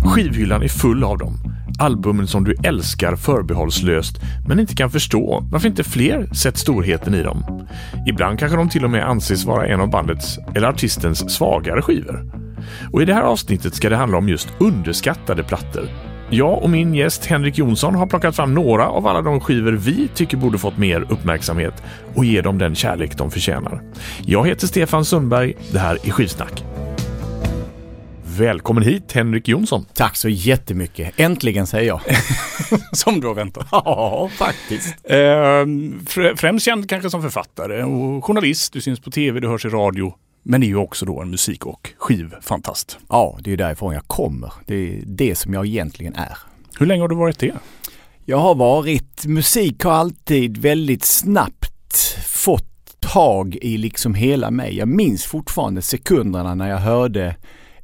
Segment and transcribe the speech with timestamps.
[0.00, 0.12] Mm.
[0.12, 1.38] Skivhyllan är full av dem.
[1.78, 7.22] Albumen som du älskar förbehållslöst men inte kan förstå varför inte fler sett storheten i
[7.22, 7.66] dem.
[8.06, 12.32] Ibland kanske de till och med anses vara en av bandets eller artistens svagare skivor.
[12.92, 15.88] Och i det här avsnittet ska det handla om just underskattade plattor.
[16.30, 20.08] Jag och min gäst Henrik Jonsson har plockat fram några av alla de skivor vi
[20.14, 21.82] tycker borde fått mer uppmärksamhet
[22.14, 23.82] och ge dem den kärlek de förtjänar.
[24.26, 25.54] Jag heter Stefan Sundberg.
[25.72, 26.64] Det här är Skivsnack.
[28.38, 29.86] Välkommen hit Henrik Jonsson.
[29.94, 31.20] Tack så jättemycket.
[31.20, 32.00] Äntligen säger jag.
[32.92, 33.68] som du har väntat.
[33.72, 34.96] Ja, faktiskt.
[35.04, 35.66] Eh,
[36.36, 38.72] främst känd kanske som författare och journalist.
[38.72, 40.14] Du syns på tv, du hörs i radio.
[40.42, 42.98] Men är ju också då en musik och skivfantast.
[43.08, 44.52] Ja, det är därifrån jag kommer.
[44.66, 46.38] Det är det som jag egentligen är.
[46.78, 47.54] Hur länge har du varit det?
[48.24, 54.76] Jag har varit, musik har alltid väldigt snabbt fått tag i liksom hela mig.
[54.76, 57.36] Jag minns fortfarande sekunderna när jag hörde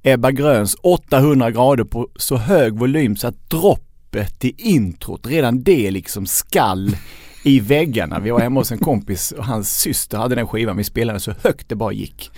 [0.06, 5.90] Ebba Gröns 800 grader på så hög volym så att droppet i introt, redan det
[5.90, 6.96] liksom skall
[7.44, 8.20] i väggarna.
[8.20, 10.76] Vi var hemma hos en kompis och hans syster hade den skivan.
[10.76, 12.30] Vi spelade så högt det bara gick.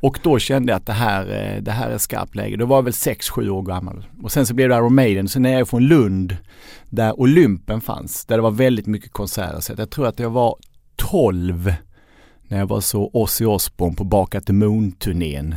[0.00, 2.56] Och då kände jag att det här, eh, det här är skarpt läge.
[2.56, 4.06] Då var jag väl 6-7 år gammal.
[4.22, 5.28] Och sen så blev det Iron Maiden.
[5.28, 6.36] Sen är jag från Lund
[6.88, 8.26] där Olympen fanns.
[8.26, 9.60] Där det var väldigt mycket konserter.
[9.60, 10.56] Så jag tror att jag var
[10.96, 11.74] 12
[12.48, 15.54] när jag var så Ozzy Osbourne på Baka the Moon-turnén.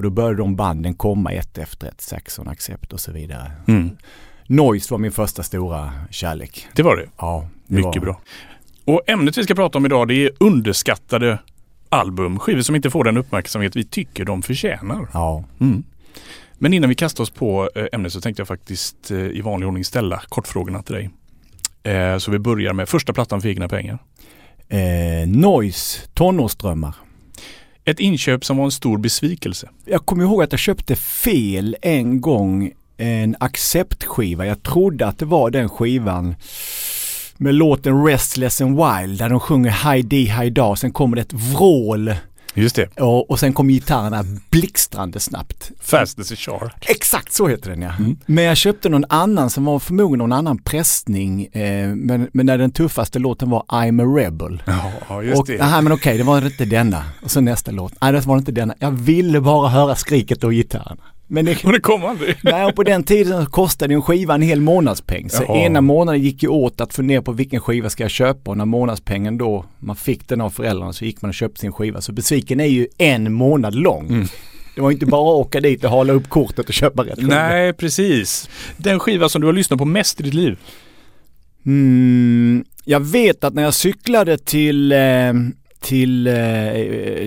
[0.00, 3.52] Och då började de banden komma ett efter ett, Saxon, Accept och så vidare.
[3.68, 3.90] Mm.
[4.46, 6.66] Noise var min första stora kärlek.
[6.74, 7.06] Det var det?
[7.18, 7.48] Ja.
[7.66, 8.00] Det Mycket var.
[8.00, 8.20] bra.
[8.84, 11.38] Och ämnet vi ska prata om idag det är underskattade
[11.88, 12.38] album.
[12.38, 15.08] Skivor som inte får den uppmärksamhet vi tycker de förtjänar.
[15.12, 15.44] Ja.
[15.60, 15.82] Mm.
[16.54, 19.66] Men innan vi kastar oss på eh, ämnet så tänkte jag faktiskt eh, i vanlig
[19.66, 21.10] ordning ställa kortfrågorna till dig.
[21.82, 23.98] Eh, så vi börjar med första plattan för egna pengar.
[24.68, 26.94] Eh, Noise, Tonårsdrömmar.
[27.90, 29.68] Ett inköp som var en stor besvikelse.
[29.84, 34.46] Jag kommer ihåg att jag köpte fel en gång en acceptskiva.
[34.46, 36.34] Jag trodde att det var den skivan
[37.36, 40.76] med låten Restless and Wild där de sjunger High D, High Da.
[40.76, 42.14] Sen kommer det ett vrål.
[42.54, 43.00] Just det.
[43.00, 45.70] Och, och sen kommer gitarrerna blixtrande snabbt.
[45.80, 46.86] Fast as a shark.
[46.88, 47.92] Exakt så heter den ja.
[47.98, 48.16] Mm.
[48.26, 51.46] Men jag köpte någon annan som var förmodligen någon annan pressning.
[51.46, 54.62] Eh, men, men när den tuffaste låten var I'm a Rebel.
[55.08, 55.58] Ja, just och, det.
[55.58, 57.04] Nej men okej, det var inte denna.
[57.22, 57.92] Och så nästa låt.
[58.00, 58.74] Nej det var inte denna.
[58.78, 61.02] Jag ville bara höra skriket och gitarrerna.
[61.32, 62.36] Men det, och det kom aldrig.
[62.42, 65.30] Nej, och på den tiden kostade en skiva en hel månadspeng.
[65.30, 65.58] Så Jaha.
[65.58, 68.64] ena månaden gick ju åt att fundera på vilken skiva ska jag köpa och när
[68.64, 72.00] månadspengen då, man fick den av föräldrarna så gick man och köpte sin skiva.
[72.00, 74.08] Så besviken är ju en månad lång.
[74.08, 74.26] Mm.
[74.74, 77.28] Det var inte bara att åka dit och hala upp kortet och köpa rätt skiva.
[77.28, 78.50] Nej, precis.
[78.76, 80.58] Den skiva som du har lyssnat på mest i ditt liv?
[81.66, 84.98] Mm, jag vet att när jag cyklade till eh,
[85.80, 86.34] till, eh,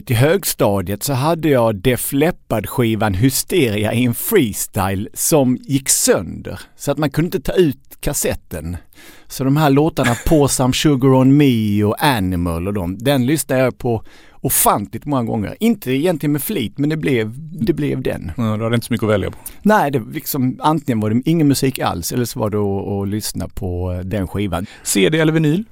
[0.06, 6.60] till högstadiet så hade jag Def Leppard-skivan Hysteria i en freestyle som gick sönder.
[6.76, 8.78] Så att man kunde inte ta ut kassetten.
[9.28, 13.62] Så de här låtarna Pour Some Sugar On Me och Animal och de, den lyssnade
[13.62, 14.04] jag på
[14.42, 15.56] ofantligt många gånger.
[15.60, 17.34] Inte egentligen med flit men det blev,
[17.66, 18.32] det blev den.
[18.38, 19.38] Ja, du hade inte så mycket att välja på.
[19.62, 23.08] Nej, det liksom, antingen var det ingen musik alls eller så var det att, att
[23.08, 24.66] lyssna på den skivan.
[24.84, 25.64] CD eller vinyl?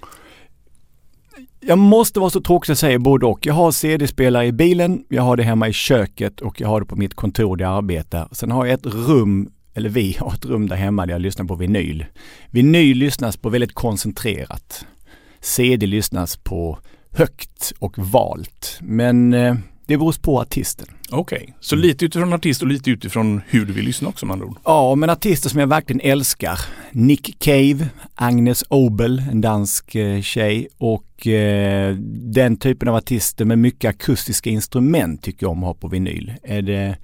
[1.66, 3.46] Jag måste vara så tråkig att säga både och.
[3.46, 6.86] Jag har CD-spelare i bilen, jag har det hemma i köket och jag har det
[6.86, 8.28] på mitt kontor där jag arbetar.
[8.32, 11.46] Sen har jag ett rum, eller vi har ett rum där hemma där jag lyssnar
[11.46, 12.06] på vinyl.
[12.52, 14.86] Vinyl lyssnas på väldigt koncentrerat.
[15.40, 16.80] CD lyssnas på
[17.12, 18.78] högt och valt.
[18.82, 19.56] Men eh,
[19.86, 20.88] det beror på artisten.
[21.10, 21.54] Okej, okay.
[21.60, 24.58] så lite utifrån artist och lite utifrån hur du vill lyssna också med andra ord?
[24.64, 26.60] Ja, men artister som jag verkligen älskar.
[26.92, 31.96] Nick Cave, Agnes Obel, en dansk eh, tjej och eh,
[32.34, 36.34] den typen av artister med mycket akustiska instrument tycker jag om att ha på vinyl.
[36.44, 36.98] Är det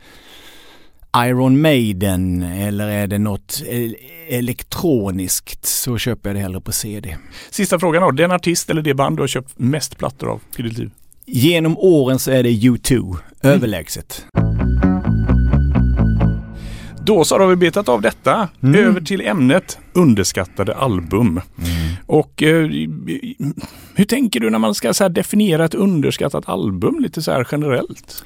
[1.18, 3.94] Iron Maiden eller är det något e-,
[4.30, 7.18] elektroniskt så köper jag det hellre på CD.
[7.50, 10.62] Sista frågan då, den artist eller det band du har köpt mest plattor av i
[10.62, 10.92] ditt liv?
[11.30, 13.18] Genom åren så är det U2, mm.
[13.56, 14.26] överlägset.
[17.06, 18.50] Då så har vi betat av detta.
[18.64, 18.86] Mm.
[18.86, 21.28] Över till ämnet underskattade album.
[21.28, 21.42] Mm.
[22.06, 22.70] Och eh,
[23.96, 28.24] hur tänker du när man ska så definiera ett underskattat album lite så här generellt?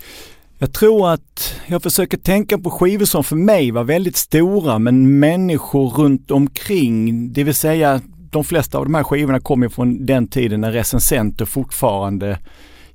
[0.57, 5.19] Jag tror att jag försöker tänka på skivor som för mig var väldigt stora men
[5.19, 10.27] människor runt omkring, det vill säga de flesta av de här skivorna kommer från den
[10.27, 12.37] tiden när recensenter fortfarande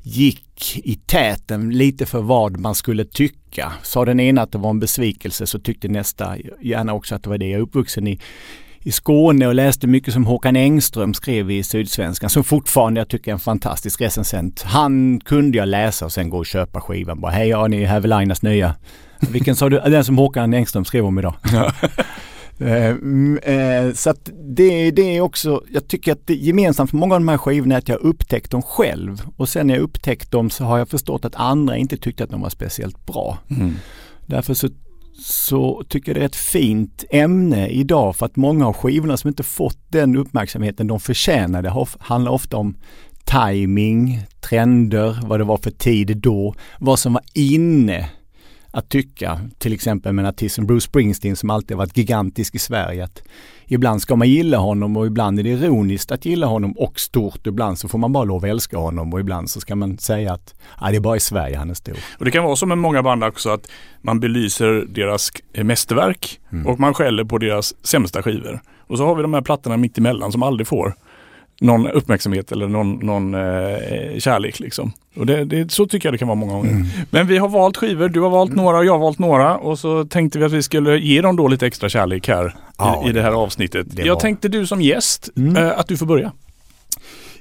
[0.06, 3.72] gick i täten lite för vad man skulle tycka.
[3.82, 7.28] Sa den ena att det var en besvikelse så tyckte nästa gärna också att det
[7.28, 7.46] var det.
[7.46, 8.20] Jag är uppvuxen i,
[8.80, 13.30] i Skåne och läste mycket som Håkan Engström skrev i Sydsvenskan som fortfarande jag tycker
[13.30, 14.62] är en fantastisk recensent.
[14.62, 17.20] Han kunde jag läsa och sen gå och köpa skivan.
[17.20, 18.74] Bara, hej ja, ni är Hävelainas nya.
[19.20, 19.80] Vilken sa du?
[19.80, 21.34] Den som Håkan Engström skrev om idag.
[23.94, 27.28] så att det, det är också, jag tycker att det gemensamt för många av de
[27.28, 29.22] här skivorna är att jag upptäckt dem själv.
[29.36, 32.30] Och sen när jag upptäckt dem så har jag förstått att andra inte tyckte att
[32.30, 33.38] de var speciellt bra.
[33.50, 33.74] Mm.
[34.26, 34.68] Därför så,
[35.24, 39.28] så tycker jag det är ett fint ämne idag för att många av skivorna som
[39.28, 42.76] inte fått den uppmärksamheten de förtjänade handlar ofta om
[43.24, 48.10] timing, trender, vad det var för tid då, vad som var inne
[48.76, 52.58] att tycka, till exempel med en artist som Bruce Springsteen som alltid varit gigantisk i
[52.58, 53.04] Sverige.
[53.04, 53.22] Att
[53.66, 57.46] ibland ska man gilla honom och ibland är det ironiskt att gilla honom och stort.
[57.46, 60.32] Ibland så får man bara lov att älska honom och ibland så ska man säga
[60.32, 61.96] att ah, det är bara i Sverige han är stor.
[62.18, 63.70] Och Det kan vara som med många band också att
[64.00, 66.66] man belyser deras mästerverk mm.
[66.66, 68.60] och man skäller på deras sämsta skivor.
[68.78, 70.94] Och så har vi de här plattorna mitt emellan som aldrig får
[71.60, 74.60] någon uppmärksamhet eller någon, någon eh, kärlek.
[74.60, 74.92] Liksom.
[75.16, 76.70] Och det, det, så tycker jag det kan vara många gånger.
[76.70, 76.86] Mm.
[77.10, 78.64] Men vi har valt skivor, du har valt mm.
[78.64, 81.36] några och jag har valt några och så tänkte vi att vi skulle ge dem
[81.36, 83.86] då lite extra kärlek här ja, i, i, det här avsnittet.
[83.90, 84.20] Det jag var...
[84.20, 85.56] tänkte du som gäst mm.
[85.56, 86.32] eh, att du får börja.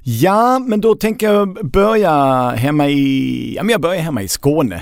[0.03, 4.81] Ja, men då tänker jag börja hemma i, ja, men jag börjar hemma i Skåne.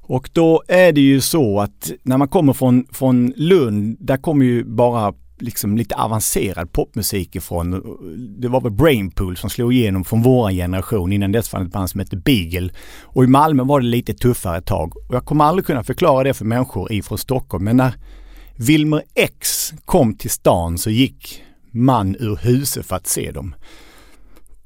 [0.00, 4.44] Och då är det ju så att när man kommer från, från Lund, där kommer
[4.44, 7.70] ju bara liksom lite avancerad popmusik ifrån.
[8.40, 11.12] Det var väl Brainpool som slog igenom från vår generation.
[11.12, 12.70] Innan dess fanns ett band som hette Beagle.
[13.02, 14.96] Och i Malmö var det lite tuffare ett tag.
[14.96, 17.64] Och jag kommer aldrig kunna förklara det för människor ifrån Stockholm.
[17.64, 17.94] Men när
[18.56, 23.54] Wilmer X kom till stan så gick man ur huset för att se dem.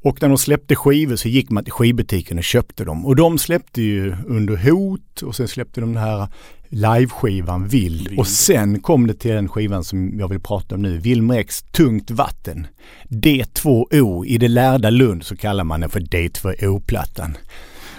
[0.03, 3.07] Och när de släppte skivor så gick man till skivbutiken och köpte dem.
[3.07, 6.29] Och de släppte ju Under hot och sen släppte de den här
[6.69, 8.09] liveskivan Vild.
[8.09, 8.19] Vild.
[8.19, 11.63] Och sen kom det till den skivan som jag vill prata om nu, Wilmer X
[11.63, 12.67] Tungt vatten.
[13.09, 17.37] D2O, i det lärda Lund så kallar man den för D2O-plattan.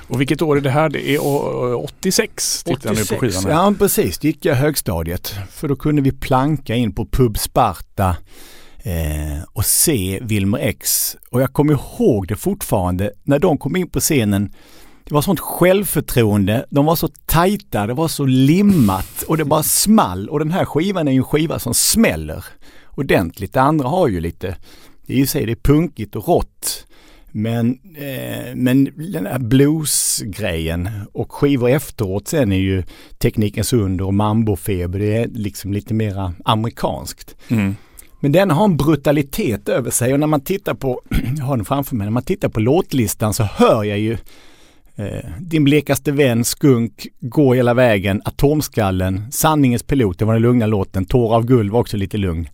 [0.08, 0.90] Och vilket år är det här?
[0.90, 1.20] Det är
[1.76, 3.52] 86 tittar 86, jag nu på skivan.
[3.52, 5.36] Ja precis, det gick jag högstadiet.
[5.50, 8.18] För då kunde vi planka in på Pub Sparta
[8.84, 11.16] eh, och se Wilmer X.
[11.32, 14.54] Och jag kommer ihåg det fortfarande när de kom in på scenen
[15.08, 19.64] det var sånt självförtroende, de var så tajta, det var så limmat och det bara
[19.64, 20.30] small.
[20.30, 22.46] Och den här skivan är ju en skiva som smäller
[22.96, 23.54] ordentligt.
[23.54, 24.56] Det andra har ju lite,
[25.06, 26.88] det är ju sig det är punkigt och rått.
[27.32, 28.84] Men, eh, men
[29.14, 32.84] den här bluesgrejen och skivor efteråt sen är ju
[33.18, 37.36] Teknikens under och Mambofeber, det är liksom lite mera amerikanskt.
[37.48, 37.76] Mm.
[38.20, 41.02] Men den har en brutalitet över sig och när man tittar på,
[41.38, 44.18] jag har den framför mig, när man tittar på låtlistan så hör jag ju
[45.00, 50.66] Eh, din blekaste vän, Skunk, Gå hela vägen, Atomskallen, Sanningens pilot, det var den lugna
[50.66, 52.48] låten, Tår av guld var också lite lugn.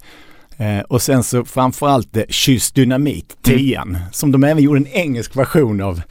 [0.64, 4.02] Eh, och sen så framförallt eh, Kyss Dynamit, tian, mm.
[4.12, 6.02] som de även gjorde en engelsk version av.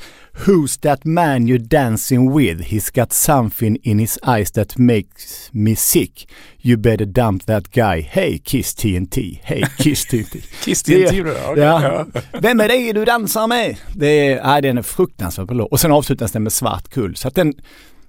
[0.47, 2.61] Who's that man you're dancing with?
[2.61, 6.29] He's got something in his eyes that makes me sick.
[6.59, 8.01] You better dump that guy.
[8.01, 9.41] Hey Kiss TNT.
[9.43, 10.41] Hey Kiss TNT.
[10.65, 11.31] Kiss TNT då?
[11.31, 11.65] Okay.
[11.65, 12.07] Ja.
[12.33, 13.77] Vem är det du dansar med?
[13.95, 15.67] Det är, nej, den är fruktansvärt bra.
[15.67, 17.17] Och sen avslutas den med Svart kull.
[17.17, 17.55] Så att den,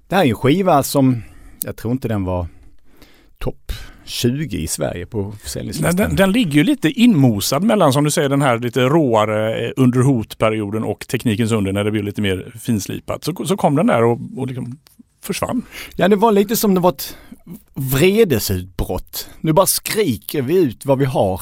[0.07, 1.23] det här är en skiva som,
[1.63, 2.47] jag tror inte den var
[3.39, 3.71] topp
[4.05, 5.95] 20 i Sverige på försäljningslistan.
[5.95, 9.71] Den, den, ligger ju lite inmosad mellan som du säger den här lite råare eh,
[9.75, 13.23] under hotperioden och teknikens under när det blev lite mer finslipat.
[13.23, 14.77] Så, så kom den där och, och liksom
[15.21, 15.61] försvann.
[15.95, 17.17] Ja det var lite som det var ett
[17.73, 19.29] vredesutbrott.
[19.41, 21.41] Nu bara skriker vi ut vad vi har.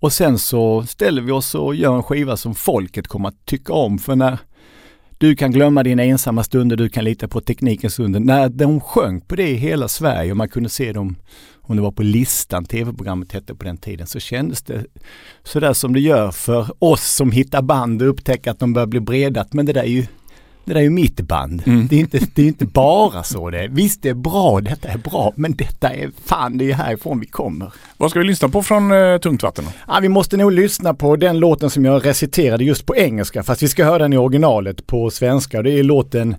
[0.00, 3.72] Och sen så ställer vi oss och gör en skiva som folket kommer att tycka
[3.72, 3.98] om.
[3.98, 4.38] För när
[5.22, 8.20] du kan glömma dina ensamma stunder, du kan lita på teknikens under.
[8.20, 11.16] När de sjöng på det i hela Sverige och man kunde se dem
[11.60, 14.84] om det var på listan, tv-programmet hette på den tiden, så kändes det
[15.42, 19.00] sådär som det gör för oss som hittar band och upptäcker att de börjar bli
[19.00, 19.52] bredat.
[19.52, 20.06] Men det där är ju
[20.64, 21.62] det där är ju mitt band.
[21.66, 21.86] Mm.
[21.86, 23.68] Det, är inte, det är inte bara så det är.
[23.68, 27.26] Visst det är bra, detta är bra, men detta är fan det är härifrån vi
[27.26, 27.72] kommer.
[27.96, 29.64] Vad ska vi lyssna på från uh, Tungt vatten?
[29.88, 33.62] Ja, vi måste nog lyssna på den låten som jag reciterade just på engelska, fast
[33.62, 35.62] vi ska höra den i originalet på svenska.
[35.62, 36.36] Det är låten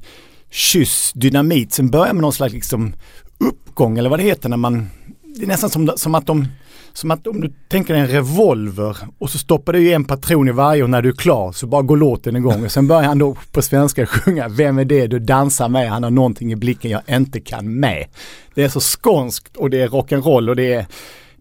[0.49, 2.93] Kyss Dynamit som börjar med någon slags liksom
[3.37, 4.89] uppgång eller vad det heter när man
[5.35, 6.47] det är nästan som, som att de
[6.93, 10.51] som att om du tänker dig en revolver och så stoppar du en patron i
[10.51, 12.65] varje och när du är klar så bara går låten igång.
[12.65, 15.89] Och sen börjar han då på svenska sjunga Vem är det du dansar med?
[15.89, 18.05] Han har någonting i blicken jag inte kan med.
[18.53, 20.85] Det är så skånskt och det är rock'n'roll och det är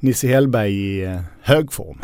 [0.00, 1.99] Nisse Hellberg i eh, högform.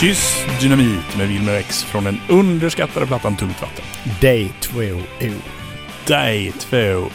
[0.00, 3.84] Kyss Dynamit med Wilmer X från den underskattade plattan Tungt vatten.
[4.20, 5.02] Day 2O.
[6.06, 7.10] Day 2O.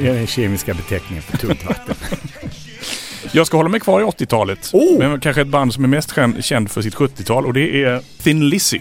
[0.00, 1.94] Det är den kemiska beteckningen för tungt vatten.
[3.32, 4.70] Jag ska hålla mig kvar i 80-talet.
[4.72, 4.98] Oh!
[4.98, 8.48] Men kanske ett band som är mest känd- för sitt 70-tal och det är Thin
[8.48, 8.80] Lizzy.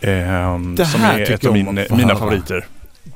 [0.00, 2.66] Ehm, Det som här är tycker ett av min, mina favoriter.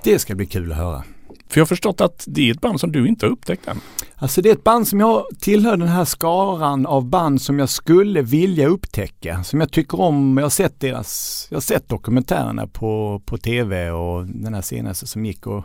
[0.02, 1.02] Det ska bli kul att höra.
[1.49, 3.81] För jag har förstått att det är ett band som du inte har upptäckt än.
[4.17, 7.69] Alltså det är ett band som jag tillhör den här skaran av band som jag
[7.69, 9.45] skulle vilja upptäcka.
[9.45, 10.37] Som jag tycker om.
[10.37, 15.07] Jag har sett deras, jag har sett dokumentärerna på, på tv och den här senaste
[15.07, 15.65] som gick och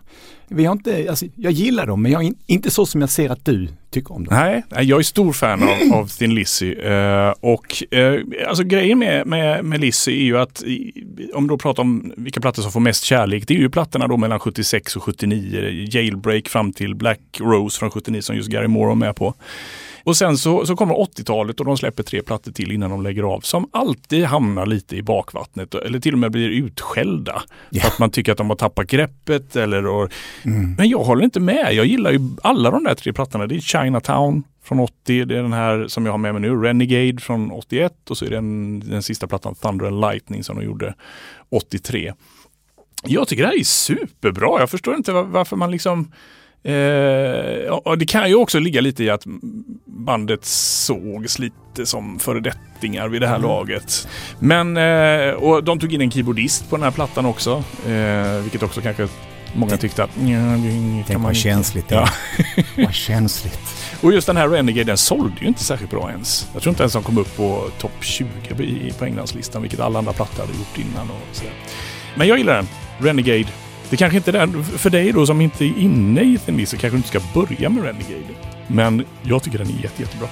[0.51, 3.09] vi har inte, alltså jag gillar dem men jag är in, inte så som jag
[3.09, 4.35] ser att du tycker om dem.
[4.35, 6.73] Nej, jag är stor fan av, av Thin Lizzy.
[6.73, 11.57] Eh, och eh, alltså grejen med, med, med Lizzy är ju att i, om du
[11.57, 14.95] pratar om vilka plattor som får mest kärlek, det är ju plattorna då mellan 76
[14.95, 15.68] och 79.
[15.69, 19.33] Jailbreak fram till Black Rose från 79 som just Gary Moore var med på.
[20.03, 23.23] Och sen så, så kommer 80-talet och de släpper tre plattor till innan de lägger
[23.23, 27.41] av som alltid hamnar lite i bakvattnet eller till och med blir utskällda.
[27.69, 27.81] Ja.
[27.81, 30.11] För att man tycker att de har tappat greppet eller och,
[30.43, 30.75] Mm.
[30.77, 31.73] Men jag håller inte med.
[31.73, 33.47] Jag gillar ju alla de där tre plattorna.
[33.47, 36.55] Det är Chinatown från 80, det är den här som jag har med mig nu,
[36.55, 40.59] Renegade från 81 och så är det den, den sista plattan Thunder and Lightning som
[40.59, 40.93] de gjorde
[41.49, 42.13] 83.
[43.05, 44.59] Jag tycker det här är superbra.
[44.59, 46.11] Jag förstår inte var- varför man liksom
[46.63, 49.23] Eh, och det kan ju också ligga lite i att
[49.85, 54.07] bandet sågs lite som föredettingar vid det här laget.
[54.39, 57.63] Men, eh, och de tog in en keyboardist på den här plattan också.
[57.87, 59.07] Eh, vilket också kanske
[59.55, 60.09] många tyckte att
[61.07, 62.09] Tänk vad känsligt det Ja.
[62.83, 63.59] Vad känsligt.
[64.01, 66.47] Och just den här Renegade den sålde ju inte särskilt bra ens.
[66.53, 68.27] Jag tror inte ens de kom upp på topp 20
[68.63, 71.09] i, på Englandslistan, vilket alla andra plattor hade gjort innan.
[71.09, 71.53] Och sådär.
[72.15, 72.67] Men jag gillar den.
[72.99, 73.47] Renegade.
[73.89, 76.77] Det kanske inte är den, för dig då som inte är inne i Thin Lizzy
[76.77, 78.33] kanske du inte ska börja med Renegade.
[78.67, 80.27] Men jag tycker den är jätte, jättebra.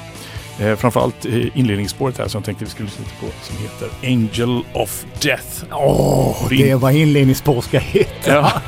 [0.59, 4.63] Eh, framförallt eh, inledningsspåret här som jag tänkte vi skulle sluta på som heter Angel
[4.73, 5.63] of Death.
[5.71, 8.33] Åh, det är vad inledningsspår ska heta.
[8.33, 8.61] Ja.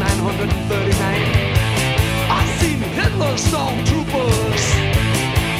[0.00, 1.60] 1939.
[2.32, 4.64] I've seen Hitler's stormtroopers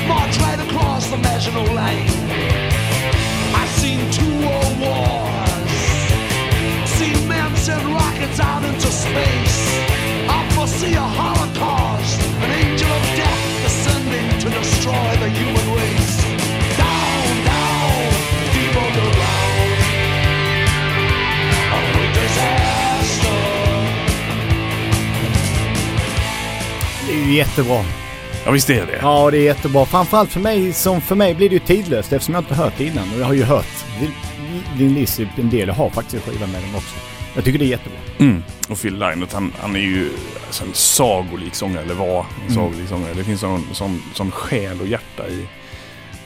[0.09, 2.09] march right across the national line.
[3.52, 5.73] I've seen two world wars.
[6.97, 9.59] Seen men send rockets out into space.
[10.26, 16.19] I foresee a holocaust, an angel of death descending to destroy the human race.
[27.30, 27.84] Ju jättebra.
[28.44, 28.99] ja, visst är det.
[29.02, 29.87] Ja, det är jättebra.
[29.87, 32.84] Framförallt för mig, som för mig blir det ju tidlöst eftersom jag inte hört det
[32.84, 33.14] innan.
[33.14, 33.66] Och jag har ju hört
[34.78, 35.68] din Lizzy en del.
[35.68, 36.94] Jag har faktiskt en skiva med dem också.
[37.34, 37.99] Jag tycker det är jättebra.
[38.18, 38.42] Mm.
[38.68, 40.10] Och Phil Lynott, han, han är ju
[40.46, 42.54] alltså en sagolik sångare, eller var en Mm.
[42.54, 43.14] sagolik sångare.
[43.14, 45.46] Det finns sån, sån, sån själ och hjärta i.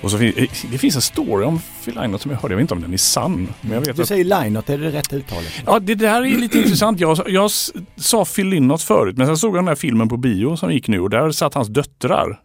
[0.04, 2.62] Och så fin, det finns en story om Phil Lynott som jag hörde, jag vet
[2.62, 3.48] inte om den är sann.
[3.60, 5.52] Men jag vet Du att, säger Linot, är det rätt uttalet?
[5.66, 7.00] ja, det där är lite intressant.
[7.00, 7.50] Jag, jag
[7.96, 10.88] sa Phil Lynott förut, men sen såg jag den här filmen på bio som gick
[10.88, 12.40] nu och där satt hans döttrar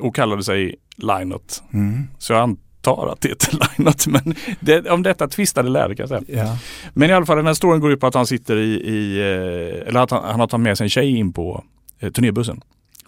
[0.00, 1.62] och kallade sig Lynott.
[1.72, 2.08] Mm.
[2.18, 6.24] Så jag antar att det heter Lynott, men det, om detta tvistade lärde kan jag
[6.24, 6.44] säga.
[6.44, 6.58] Ja.
[6.94, 9.18] Men i alla fall den här storyn går ut på att han sitter i, i
[9.18, 11.64] eh, eller att han, han har tagit med sig en tjej in på
[12.00, 12.60] eh, turnébussen.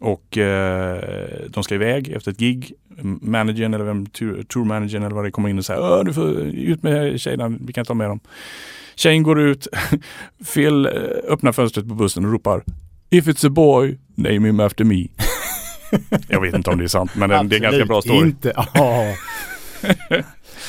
[0.03, 0.99] Och eh,
[1.49, 2.73] de ska iväg efter ett gig.
[3.21, 6.83] Managern eller vem, tour- tourmanagern eller vad det kommer in och säger du får ut
[6.83, 8.21] med tjejerna, vi kan ha med dem.
[8.95, 9.67] Tjejen går ut,
[10.55, 10.93] Phil eh,
[11.29, 12.63] öppnar fönstret på bussen och ropar
[13.11, 15.07] If it's a boy, name him after me.
[16.29, 18.19] Jag vet inte om det är sant men det är en ganska bra story.
[18.19, 18.53] inte.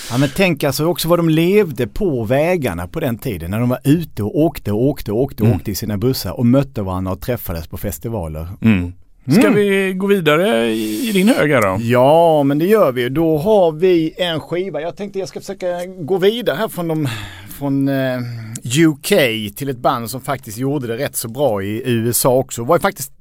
[0.10, 3.52] Ja men tänk alltså också vad de levde på vägarna på den tiden.
[3.52, 5.58] När de var ute och åkte och åkte och åkte och Mm.
[5.60, 8.48] åkte i sina bussar och mötte varandra och träffades på festivaler.
[8.62, 8.94] Mm.
[9.32, 9.54] Ska Mm.
[9.56, 11.78] vi gå vidare i, i din hög här då?
[11.84, 13.10] Ja, men det gör vi.
[13.10, 14.82] Då har vi en skiva.
[14.82, 17.08] Jag tänkte jag ska försöka gå vidare här från, de,
[17.58, 18.20] från eh,
[18.88, 19.08] UK
[19.56, 22.62] till ett band som faktiskt gjorde det rätt så bra i USA också.
[22.62, 23.12] Det var ju faktiskt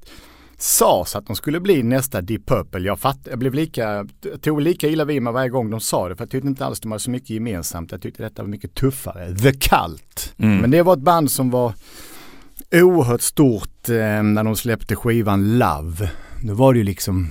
[0.59, 2.81] sades att de skulle bli nästa Deep Purple.
[2.81, 4.07] Jag, fatt, jag blev lika,
[4.41, 6.81] tog lika illa vid mig varje gång de sa det för jag tyckte inte alls
[6.81, 7.93] de hade så mycket gemensamt.
[7.93, 9.35] Jag tyckte detta var mycket tuffare.
[9.37, 10.35] The Cult.
[10.39, 10.59] Mm.
[10.59, 11.73] Men det var ett band som var
[12.73, 16.11] oerhört stort eh, när de släppte skivan Love.
[16.43, 17.29] Då var det ju liksom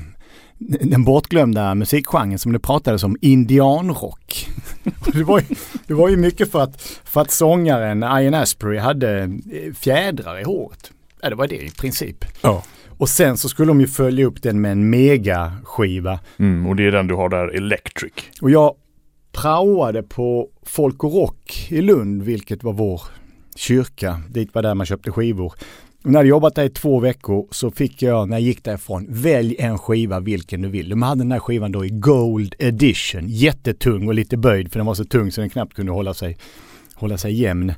[0.81, 4.47] den bortglömda musikgenren som det pratades om, indianrock.
[5.13, 5.45] Det, var ju,
[5.87, 10.43] det var ju mycket för att, för att sångaren Ian Asprey hade eh, fjädrar i
[10.43, 10.91] håret.
[11.21, 12.25] Ja, det var det i princip.
[12.41, 12.63] Ja.
[12.97, 16.19] Och sen så skulle de ju följa upp den med en megaskiva.
[16.39, 18.13] Mm, och det är den du har där, Electric.
[18.41, 18.75] Och jag
[19.31, 23.01] praoade på Folk och Rock i Lund, vilket var vår
[23.55, 24.21] kyrka.
[24.29, 25.53] Dit var där man köpte skivor.
[26.03, 29.05] När jag hade jobbat där i två veckor så fick jag, när jag gick därifrån,
[29.09, 30.89] välj en skiva vilken du vill.
[30.89, 33.27] De hade den här skivan då i Gold Edition.
[33.27, 36.37] Jättetung och lite böjd för den var så tung så den knappt kunde hålla sig,
[36.95, 37.69] hålla sig jämn.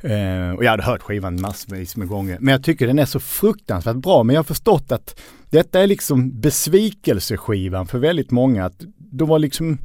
[0.00, 2.38] Eh, och jag hade hört skivan massvis med gånger.
[2.40, 4.22] Men jag tycker den är så fruktansvärt bra.
[4.22, 8.64] Men jag har förstått att detta är liksom besvikelseskivan för väldigt många.
[8.64, 9.78] Att de var liksom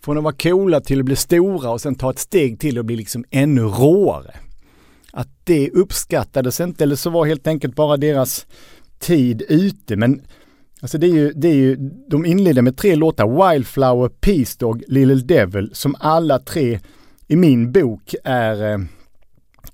[0.00, 2.84] från att vara coola till att bli stora och sen ta ett steg till och
[2.84, 4.34] bli liksom ännu råare.
[5.16, 8.46] Att det uppskattades inte eller så var helt enkelt bara deras
[8.98, 9.96] tid ute.
[9.96, 10.22] Men
[10.80, 11.76] alltså det är ju, det är ju
[12.08, 16.80] de inleder med tre låtar, Wildflower, Peace Dog, Little Devil, som alla tre
[17.26, 18.78] i min bok är eh,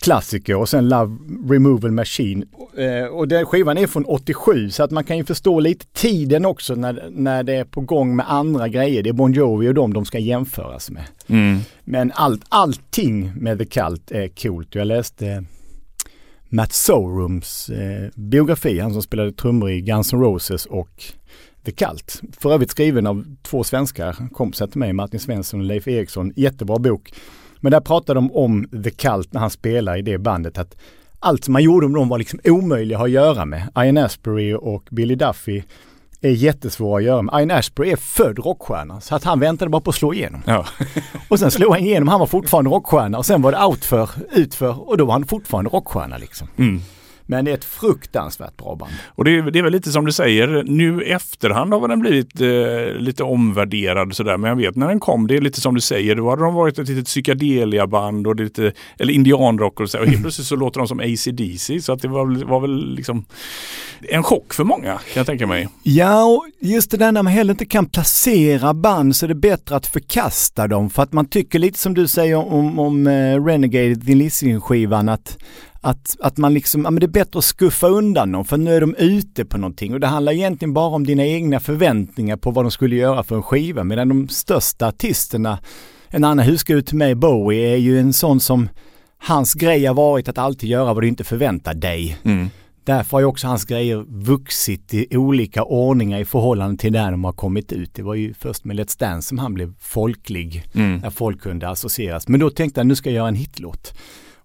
[0.03, 1.17] klassiker och sen Love
[1.49, 2.45] Removal Machine.
[2.77, 6.45] Eh, och den skivan är från 87 så att man kan ju förstå lite tiden
[6.45, 9.03] också när, när det är på gång med andra grejer.
[9.03, 11.05] Det är Bon Jovi och dem de ska jämföras med.
[11.27, 11.59] Mm.
[11.85, 14.75] Men allt, allting med The Cult är coolt.
[14.75, 15.45] Jag läste
[16.49, 21.05] Matt Sorums eh, biografi, han som spelade trummor i Guns N' Roses och
[21.65, 22.21] The Cult.
[22.39, 26.33] För övrigt skriven av två svenskar, kompisar till mig, Martin Svensson och Leif Eriksson.
[26.37, 27.13] Jättebra bok.
[27.63, 30.59] Men där pratar de om The Cult när han spelar i det bandet.
[30.59, 30.77] att
[31.21, 33.69] Allt som man gjorde med dem var liksom omöjliga att ha att göra med.
[33.77, 35.63] Ian Asbury och Billy Duffy
[36.21, 37.41] är jättesvåra att göra med.
[37.41, 40.43] Ian Asbury är född rockstjärna så att han väntade bara på att slå igenom.
[40.47, 40.67] Ja.
[41.29, 44.89] Och sen slog han igenom, han var fortfarande rockstjärna och sen var det outför, utför
[44.89, 46.49] och då var han fortfarande rockstjärna liksom.
[46.57, 46.81] Mm.
[47.27, 48.93] Men det är ett fruktansvärt bra band.
[49.07, 52.41] Och det är, det är väl lite som du säger, nu efterhand har den blivit
[52.41, 54.37] eh, lite omvärderad sådär.
[54.37, 56.55] Men jag vet när den kom, det är lite som du säger, då hade de
[56.55, 60.01] varit ett litet psykedelia-band och lite, eller indianrock och så.
[60.01, 63.25] Och helt plötsligt så låter de som AC/DC så att det var, var väl liksom
[64.09, 65.69] en chock för många kan jag tänka mig.
[65.83, 69.35] Ja, och just det där när man heller inte kan placera band så är det
[69.35, 70.91] bättre att förkasta dem.
[70.91, 75.39] För att man tycker lite som du säger om, om eh, Renegade, Thin Lizzy-skivan, att,
[75.85, 78.75] att, att man liksom, ja men det är bättre att skuffa undan dem för nu
[78.75, 79.95] är de ute på någonting.
[79.95, 83.37] Och det handlar egentligen bara om dina egna förväntningar på vad de skulle göra för
[83.37, 83.85] en skiva.
[83.85, 85.59] Medan de största artisterna,
[86.09, 88.69] en annan husgud till mig, Bowie, är ju en sån som
[89.19, 92.19] hans grej har varit att alltid göra vad du inte förväntar dig.
[92.25, 92.49] Mm.
[92.85, 97.25] Därför har ju också hans grejer vuxit i olika ordningar i förhållande till där de
[97.25, 97.95] har kommit ut.
[97.95, 100.99] Det var ju först med Let's Dance som han blev folklig, Mm.
[100.99, 102.29] när folk kunde associeras.
[102.29, 103.95] Men då tänkte han, nu ska jag göra en hitlåt.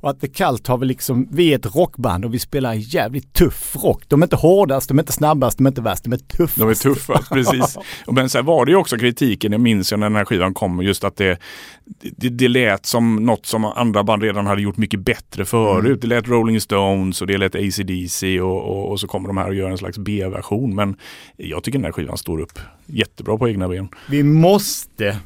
[0.07, 3.33] Och att The Cult har väl liksom, vi är ett rockband och vi spelar jävligt
[3.33, 4.03] tuff rock.
[4.07, 6.57] De är inte hårdast, de är inte snabbast, de är inte värst, de är tuffast.
[6.57, 7.77] De är tuffa, precis.
[8.07, 10.81] Men sen var det ju också kritiken, jag minns ju när den här skivan kom,
[10.81, 11.39] just att det,
[11.85, 15.85] det, det lät som något som andra band redan hade gjort mycket bättre förut.
[15.85, 15.99] Mm.
[15.99, 19.47] Det lät Rolling Stones och det lät AC/DC och, och, och så kommer de här
[19.47, 20.75] och gör en slags B-version.
[20.75, 20.95] Men
[21.37, 23.89] jag tycker den här skivan står upp jättebra på egna ben.
[24.09, 25.17] Vi måste,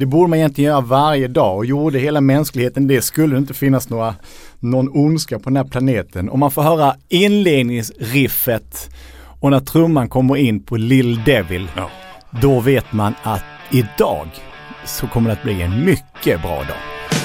[0.00, 3.54] det borde man egentligen göra varje dag och gjorde hela mänskligheten det skulle det inte
[3.54, 4.14] finnas några,
[4.58, 6.30] någon ondska på den här planeten.
[6.30, 8.90] Om man får höra inledningsriffet
[9.40, 11.90] och när trumman kommer in på Lill Devil, Ja.
[12.42, 14.28] då vet man att idag
[14.84, 17.19] så kommer det att bli en mycket bra dag.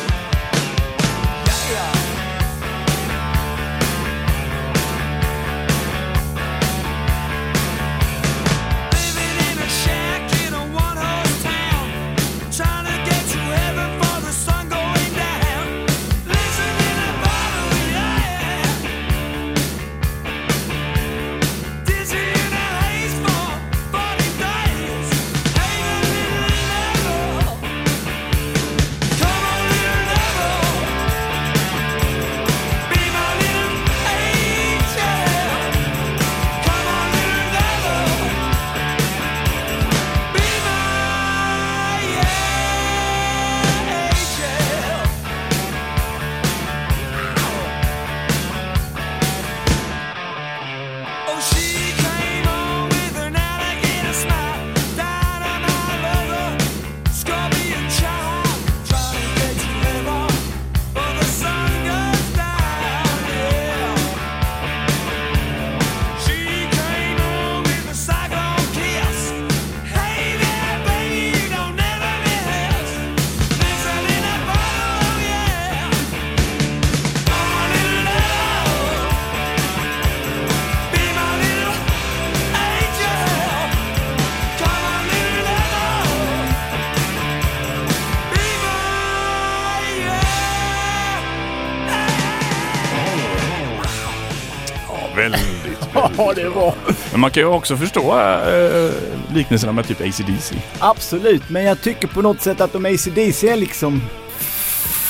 [96.18, 96.74] Ja, det var
[97.12, 98.92] Men man kan ju också förstå äh,
[99.34, 100.56] liknelserna med typ ACDC.
[100.80, 101.50] absolut.
[101.50, 104.02] Men jag tycker på något sätt att de ACDC är liksom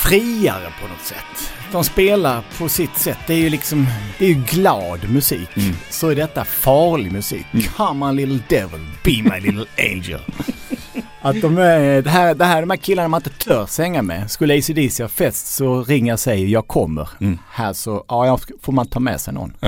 [0.08, 1.52] friare på något sätt.
[1.72, 3.18] De spelar på sitt sätt.
[3.26, 3.86] Det är ju liksom,
[4.18, 5.48] det är ju glad musik.
[5.90, 7.46] Så är detta farlig musik.
[7.76, 10.20] Come on little devil, be my little angel.
[11.26, 14.30] Att de är, det här, det här de här killarna man inte törs hänga med.
[14.30, 17.08] Skulle ACDC ha fest så ringer jag säger jag kommer.
[17.50, 19.52] Här så, ja, jag får man ta med sig någon.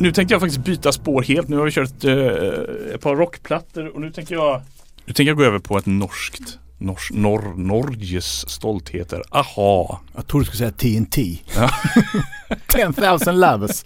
[0.00, 1.48] Nu tänkte jag faktiskt byta spår helt.
[1.48, 4.62] Nu har vi kört eh, ett par rockplattor och nu tänker jag
[5.04, 9.22] Nu tänker jag gå över på ett norskt Nors, norr, Norges stoltheter.
[9.30, 10.00] Aha!
[10.14, 11.38] Jag trodde du skulle säga TNT.
[11.56, 11.70] Ja.
[12.94, 13.84] 10,000 lovers.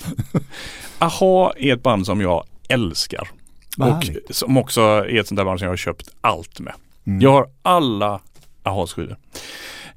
[0.98, 3.28] Aha är ett band som jag älskar.
[3.76, 4.34] Vad och härligt.
[4.36, 6.72] som också är ett sånt där band som jag har köpt allt med.
[7.04, 8.20] Jag har alla
[8.62, 9.16] Ahas skivor.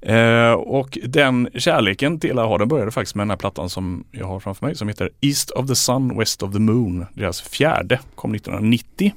[0.02, 4.28] Eh, och den kärleken till Aha den började faktiskt med den här plattan som jag
[4.28, 7.06] har framför mig som heter East of the Sun, West of the Moon.
[7.14, 9.14] Deras fjärde kom 1990.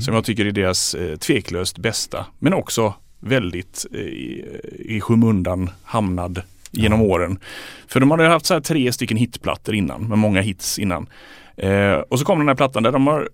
[0.00, 6.42] Som jag tycker är deras eh, tveklöst bästa men också väldigt eh, i, skymundan hamnad
[6.70, 7.38] genom åren.
[7.86, 11.06] För de hade haft så här tre stycken hitplattor innan med många hits innan.
[11.56, 13.28] Eh, och så kom den här plattan där de har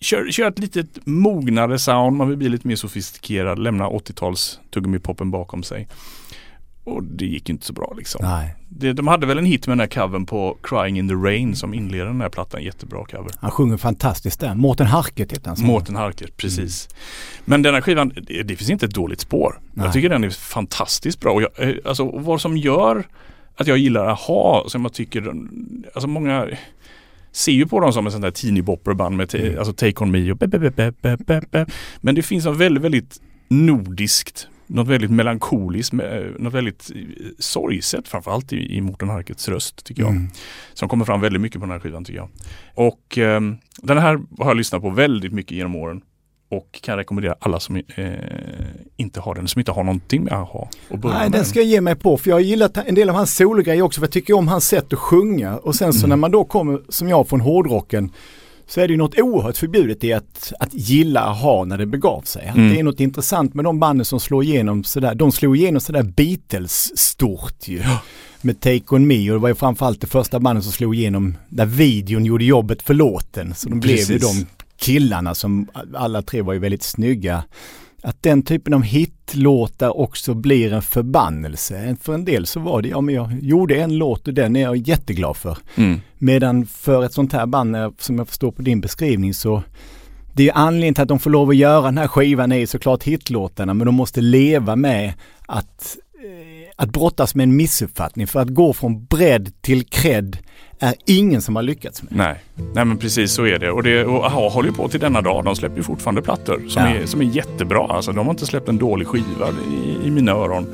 [0.00, 5.30] kör, kör ett lite mognare sound, man vill bli lite mer sofistikerad, lämna 80-tals tuggummi-poppen
[5.30, 5.88] bakom sig.
[6.86, 8.20] Och det gick inte så bra liksom.
[8.24, 11.14] Nej, Det, de hade väl en hit med den här covern på Crying in the
[11.14, 13.30] Rain som inleder den här plattan, jättebra cover.
[13.40, 14.54] han sjunger fantastiskt där.
[14.54, 15.66] Mårten Harket heter han.
[15.66, 16.88] Mårten Harker, precis.
[17.44, 19.60] Men den här skivan, det, det finns inte ett dåligt spår.
[19.72, 19.84] Nej.
[19.86, 21.32] Jag tycker den är fantastiskt bra.
[21.32, 23.04] Och jag, eh, alltså vad som gör
[23.56, 26.48] att jag gillar Aha, som jag tycker, den- alltså många
[27.34, 30.10] ser ju på dem som en sån där teeny bopper-band med te, alltså Take On
[30.10, 31.66] Me och be, be, be, be, be, be.
[32.00, 37.00] Men det finns något väldigt, väldigt nordiskt, något väldigt melankoliskt, med- något väldigt eh,
[37.38, 40.10] sorgset framförallt i, i Mårten Harkets röst tycker jag.
[40.10, 40.28] Mm.
[40.74, 42.28] Som kommer fram väldigt mycket på den här skivan tycker jag.
[42.74, 46.00] Och ehm, den här har jag lyssnat på väldigt mycket genom åren.
[46.48, 48.12] Och kan rekommendera alla som eh,
[48.96, 51.38] inte har den, som inte har någonting med AHA att börja Nej, med.
[51.38, 53.82] den ska jag ge mig på för jag har gillat en del av hans sologrejer
[53.82, 55.56] också för jag tycker om hans sätt att sjunga.
[55.56, 58.10] Och sen så när man då kommer, som jag, från hårdrocken
[58.66, 62.22] så är det ju något oerhört förbjudet i att, att gilla AHA när det begav
[62.22, 62.52] sig.
[62.54, 62.70] Mm.
[62.70, 66.02] Det är något intressant med de banden som slår igenom sådär, de slog igenom sådär
[66.02, 67.82] Beatles-stort ju.
[68.40, 71.36] Med Take On Me och det var ju framförallt det första bandet som slog igenom
[71.48, 73.54] där videon gjorde jobbet för låten.
[73.54, 74.40] Så de blev ju Precis.
[74.40, 74.46] de
[74.76, 77.44] killarna som alla tre var ju väldigt snygga.
[78.02, 81.96] Att den typen av hitlåtar också blir en förbannelse.
[82.02, 84.60] För en del så var det, ja men jag gjorde en låt och den är
[84.60, 85.58] jag jätteglad för.
[85.74, 86.00] Mm.
[86.18, 89.62] Medan för ett sånt här band, eh, som jag förstår på din beskrivning så
[90.36, 93.02] det är anledningen till att de får lov att göra den här skivan är såklart
[93.02, 95.12] hitlåtarna men de måste leva med
[95.46, 95.96] att,
[96.76, 98.26] att brottas med en missuppfattning.
[98.26, 100.36] För att gå från bredd till cred
[100.80, 102.12] är ingen som har lyckats med.
[102.16, 102.44] Nej.
[102.74, 103.70] Nej men precis så är det.
[103.70, 105.44] Och, det, och AHA håller ju på till denna dag.
[105.44, 106.88] De släpper ju fortfarande plattor som, Ja.
[106.88, 107.86] är, som är jättebra.
[107.86, 110.66] Alltså, de har inte släppt en dålig skiva i, i mina öron.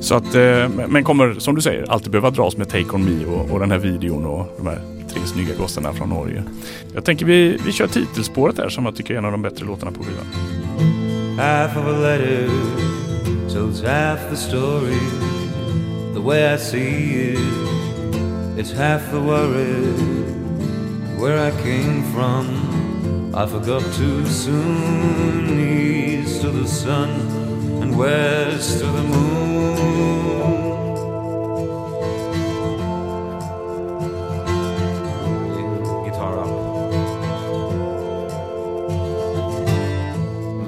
[0.00, 3.24] Så att, eh, men kommer som du säger alltid behöva dras med Take On Me
[3.24, 4.80] och, och den här videon och de här
[5.12, 6.42] tre snygga gossarna från Norge.
[6.94, 9.64] Jag tänker vi, vi kör titelspåret här som jag tycker är en av de bättre
[9.66, 10.26] låtarna på skivan.
[13.52, 15.00] Tells half the story.
[16.14, 19.92] The way I see it, it's half the worry.
[21.20, 25.58] Where I came from, I forgot too soon.
[25.58, 27.10] East to the sun
[27.82, 30.10] and west to the moon.
[36.04, 36.70] Guitar up.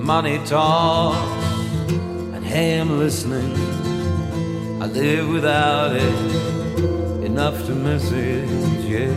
[0.03, 1.41] money talks,
[2.53, 3.51] hey, I'm listening.
[4.83, 8.47] I live without it, enough to miss it,
[8.85, 9.15] yeah.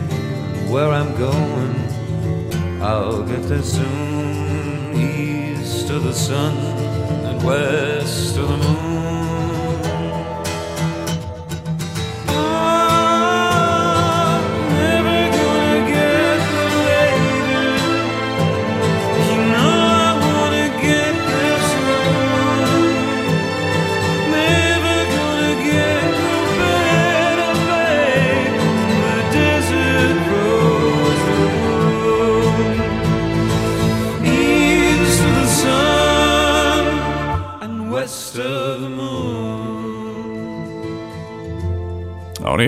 [0.72, 1.74] Where I'm going,
[2.80, 4.96] I'll get there soon.
[4.96, 6.56] East of the sun
[7.26, 8.95] and west of the moon.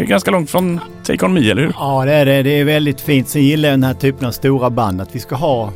[0.08, 1.72] Ganska långt från Take On Me, eller hur?
[1.78, 2.42] Ja det är det.
[2.42, 3.28] Det är väldigt fint.
[3.28, 5.00] Sen gillar jag den här typen av stora band.
[5.00, 5.72] Att vi ska ha...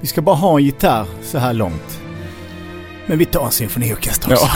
[0.00, 2.00] Vi ska bara ha en gitarr så här långt.
[3.06, 4.46] Men vi tar en symfoniorkester också.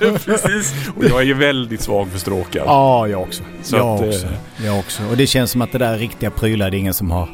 [0.00, 0.74] Ja, precis.
[0.96, 2.64] Och jag är ju väldigt svag för stråkar.
[2.64, 3.42] Ja, jag också.
[3.62, 4.26] Så jag, att, eh, också.
[4.64, 5.02] jag också.
[5.10, 7.28] Och det känns som att det där är riktiga prylar, det är ingen som har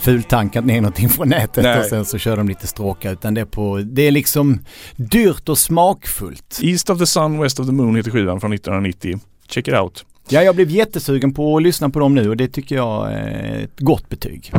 [0.00, 1.78] fultankat ner någonting från nätet Nej.
[1.78, 3.12] och sen så kör de lite stråkar.
[3.12, 4.60] Utan det är, på, det är liksom
[4.96, 6.58] dyrt och smakfullt.
[6.62, 9.18] East of the Sun, West of the Moon heter skivan från 1990.
[9.48, 10.04] Check it out.
[10.28, 13.64] Ja, jag blev jättesugen på att lyssna på dem nu och det tycker jag är
[13.64, 14.52] ett gott betyg.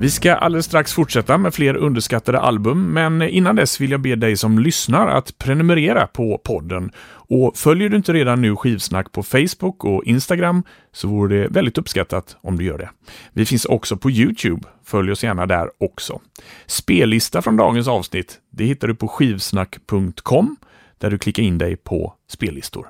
[0.00, 4.16] Vi ska alldeles strax fortsätta med fler underskattade album, men innan dess vill jag be
[4.16, 6.90] dig som lyssnar att prenumerera på podden.
[7.10, 11.78] Och följer du inte redan nu Skivsnack på Facebook och Instagram så vore det väldigt
[11.78, 12.90] uppskattat om du gör det.
[13.32, 14.68] Vi finns också på Youtube.
[14.84, 16.20] Följ oss gärna där också.
[16.66, 20.56] Spellista från dagens avsnitt, det hittar du på skivsnack.com
[20.98, 22.86] där du klickar in dig på spellistor.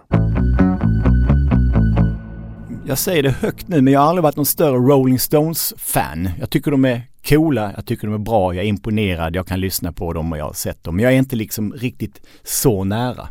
[2.86, 6.30] Jag säger det högt nu men jag har aldrig varit någon större Rolling Stones-fan.
[6.38, 9.60] Jag tycker de är coola, jag tycker de är bra, jag är imponerad, jag kan
[9.60, 10.96] lyssna på dem och jag har sett dem.
[10.96, 13.28] Men jag är inte liksom riktigt så nära.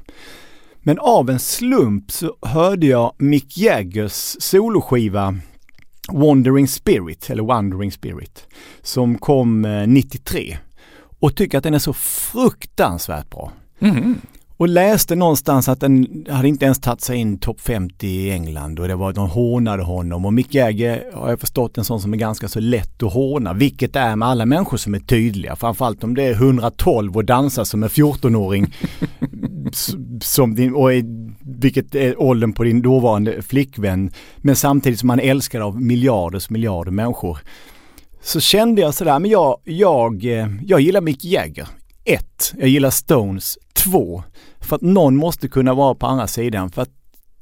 [0.80, 5.36] Men av en slump så hörde jag Mick Jaggers soloskiva
[6.12, 8.48] Wandering Spirit, eller Wandering Spirit,
[8.82, 10.58] som kom eh, 93.
[11.20, 13.52] Och tycker att den är så fruktansvärt bra.
[14.60, 18.80] Och läste någonstans att den hade inte ens tagit sig in topp 50 i England
[18.80, 22.14] och det var de hånade honom och Mick Jagger har jag förstått en sån som
[22.14, 25.56] är ganska så lätt att håna, vilket det är med alla människor som är tydliga.
[25.56, 28.74] Framförallt om det är 112 och dansar som en 14-åring.
[30.22, 31.04] som din, och är,
[31.60, 34.12] vilket är åldern på din dåvarande flickvän.
[34.38, 37.38] Men samtidigt som man älskar av miljarders miljarder människor.
[38.22, 41.68] Så kände jag sådär, men jag, jag, eh, jag gillar Mick Jagger.
[42.08, 42.54] 1.
[42.58, 43.58] jag gillar Stones.
[43.74, 44.24] 2.
[44.60, 46.72] för att någon måste kunna vara på andra sidan.
[46.72, 46.90] För att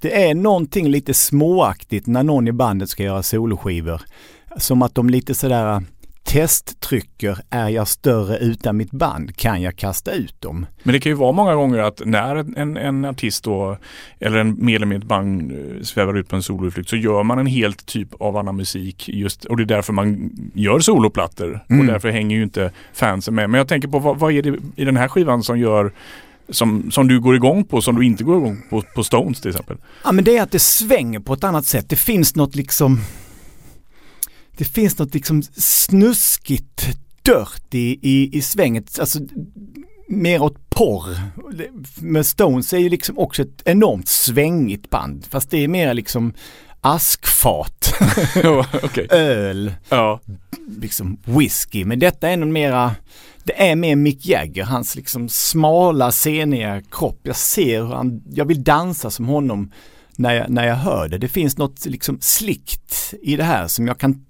[0.01, 4.01] det är någonting lite småaktigt när någon i bandet ska göra soloskivor.
[4.57, 5.83] Som att de lite sådär
[6.25, 9.35] testtrycker, är jag större utan mitt band?
[9.35, 10.65] Kan jag kasta ut dem?
[10.83, 13.77] Men det kan ju vara många gånger att när en, en artist då,
[14.19, 17.39] eller en medlem i ett band eh, svävar ut på en soloutflykt så gör man
[17.39, 21.71] en helt typ av annan musik just och det är därför man gör soloplattor och
[21.71, 21.87] Mm.
[21.87, 23.49] därför hänger ju inte fansen med.
[23.49, 25.91] Men jag tänker på vad, vad är det i den här skivan som gör
[26.49, 29.49] som, som du går igång på som du inte går igång på på Stones till
[29.51, 29.77] exempel?
[30.03, 31.89] Ja men det är att det svänger på ett annat sätt.
[31.89, 32.99] Det finns något liksom
[34.57, 36.87] Det finns något liksom snuskigt
[37.21, 38.99] dört i, i, i svänget.
[38.99, 39.19] Alltså
[40.07, 41.17] mer åt porr.
[42.01, 45.25] Men Stones är ju liksom också ett enormt svängigt band.
[45.29, 46.33] Fast det är mer liksom
[46.81, 47.93] askfat,
[48.83, 49.07] Okej.
[49.11, 50.19] öl, Ja.
[50.79, 51.85] liksom whisky.
[51.85, 52.95] Men detta är nog mera,
[53.43, 57.19] det är mer Mick Jagger, hans liksom smala, seniga kropp.
[57.23, 59.71] Jag ser hur han, jag vill dansa som honom
[60.17, 61.17] när jag, när jag hör det.
[61.17, 64.25] Det finns något liksom slickt i det här som jag kan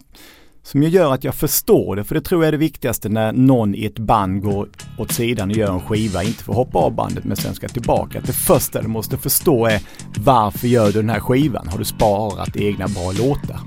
[0.65, 3.31] som jag gör att jag förstår det, för det tror jag är det viktigaste när
[3.31, 6.79] någon i ett band går åt sidan och gör en skiva, inte för att hoppa
[6.79, 8.19] av bandet men sen ska tillbaka.
[8.19, 9.81] Att det första du måste förstå är
[10.17, 11.67] varför gör du den här skivan?
[11.67, 13.59] Har du sparat egna bra låtar?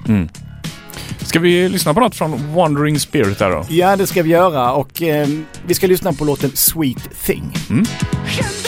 [1.19, 3.65] Ska vi lyssna på något från Wandering Spirit där då?
[3.69, 5.29] Ja, det ska vi göra och eh,
[5.67, 7.53] vi ska lyssna på låten Sweet Thing.
[7.69, 8.68] Can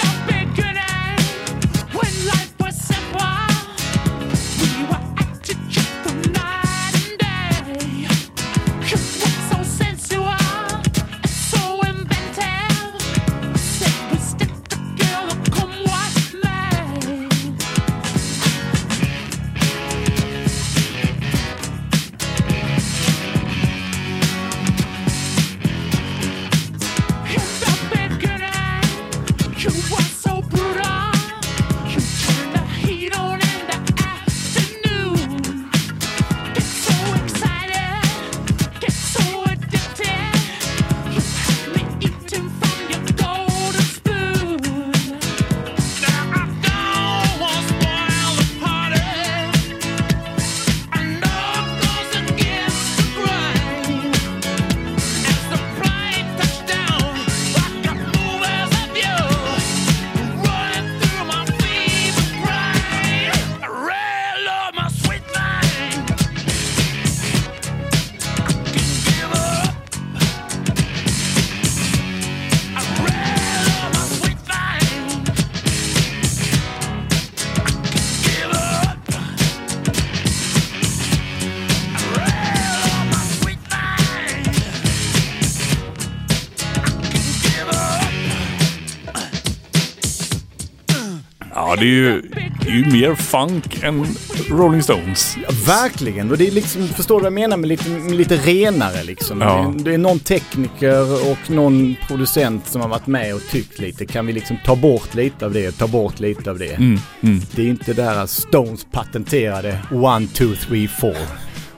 [91.80, 92.22] det är ju
[92.70, 94.06] är ju mer funk än
[94.50, 95.36] Rolling Stones.
[95.66, 99.02] Verkligen, och det är liksom, förstår du vad jag menar med lite, med lite renare
[99.04, 99.40] liksom.
[99.40, 99.74] Ja.
[99.76, 104.06] Det, det är någon tekniker och någon producent som har varit med och tyckt lite.
[104.06, 106.74] Kan vi liksom ta bort lite av det, ta bort lite av det.
[106.74, 107.40] Mm, mm.
[107.54, 111.16] Det är inte där Stones patenterade one, two, three, four.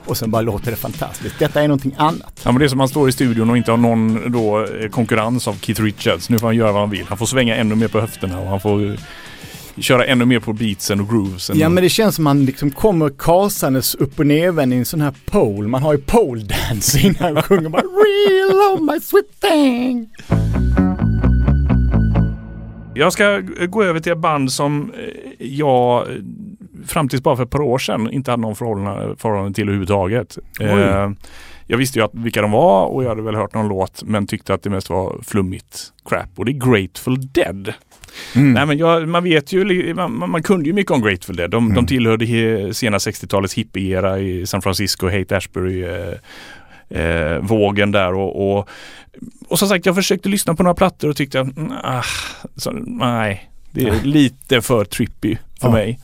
[0.05, 1.39] Och sen bara låter det fantastiskt.
[1.39, 2.41] Detta är någonting annat.
[2.43, 4.89] Ja, men det är som man står i studion och inte har någon då, eh,
[4.89, 6.29] konkurrens av Keith Richards.
[6.29, 7.05] Nu får han göra vad han vill.
[7.07, 8.93] Han får svänga ännu mer på höfterna och han får eh,
[9.77, 11.59] köra ännu mer på beatsen och groovesen.
[11.59, 15.01] Ja men det känns som man liksom kommer kasandes upp och nervänd i en sån
[15.01, 15.67] här pole.
[15.67, 20.09] Man har ju pole dance innan han sjunger bara Real oh my sweet thing.
[22.95, 26.15] Jag ska gå över till ett band som eh, jag eh,
[26.85, 30.37] fram tills bara för ett par år sedan inte hade någon förhållande, förhållande till överhuvudtaget.
[30.59, 31.11] Eh,
[31.67, 34.27] jag visste ju att, vilka de var och jag hade väl hört någon låt men
[34.27, 36.29] tyckte att det mest var flummigt crap.
[36.35, 37.73] Och det är Grateful Dead.
[38.35, 41.51] Nej, men jag, man vet ju, man, man- kunde ju mycket om Grateful Dead.
[41.51, 45.83] De, de tillhörde he, sena 60-talets hippie-era i San Francisco, Haight Ashbury.
[45.83, 46.13] Eh,
[46.99, 48.69] eh, vågen där och, och,
[49.47, 52.03] och som sagt jag försökte lyssna på några plattor och tyckte att mm, ah,
[52.55, 55.73] så, nej, det är lite för trippy för Ja.
[55.73, 55.99] mig.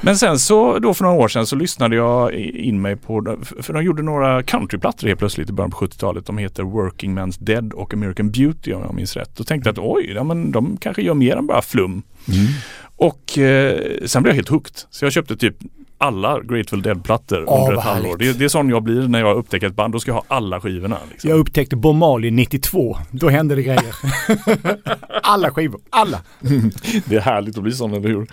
[0.00, 3.72] Men sen så då för några år sedan så lyssnade jag in mig på, för
[3.72, 6.26] de gjorde några countryplattor helt plötsligt i början på 70-talet.
[6.26, 9.40] De heter Working Man's Dead och American Beauty om jag minns rätt.
[9.40, 12.02] Och tänkte att oj, ja, men de kanske gör mer än bara flum.
[12.96, 14.74] Och eh, sen blev jag helt hooked.
[14.90, 15.56] Så jag köpte typ
[16.00, 18.16] alla Grateful Dead-plattor Åh, under ett halvår.
[18.16, 19.92] Det, det är sån jag blir när jag upptäcker ett band.
[19.92, 20.98] Då ska jag ha alla skivorna.
[21.10, 21.30] Liksom.
[21.30, 22.96] Jag upptäckte Bob Marley 92.
[23.10, 23.94] Då hände det grejer.
[25.22, 26.20] alla skivor, alla.
[27.06, 28.26] Det är härligt att bli sån, eller hur?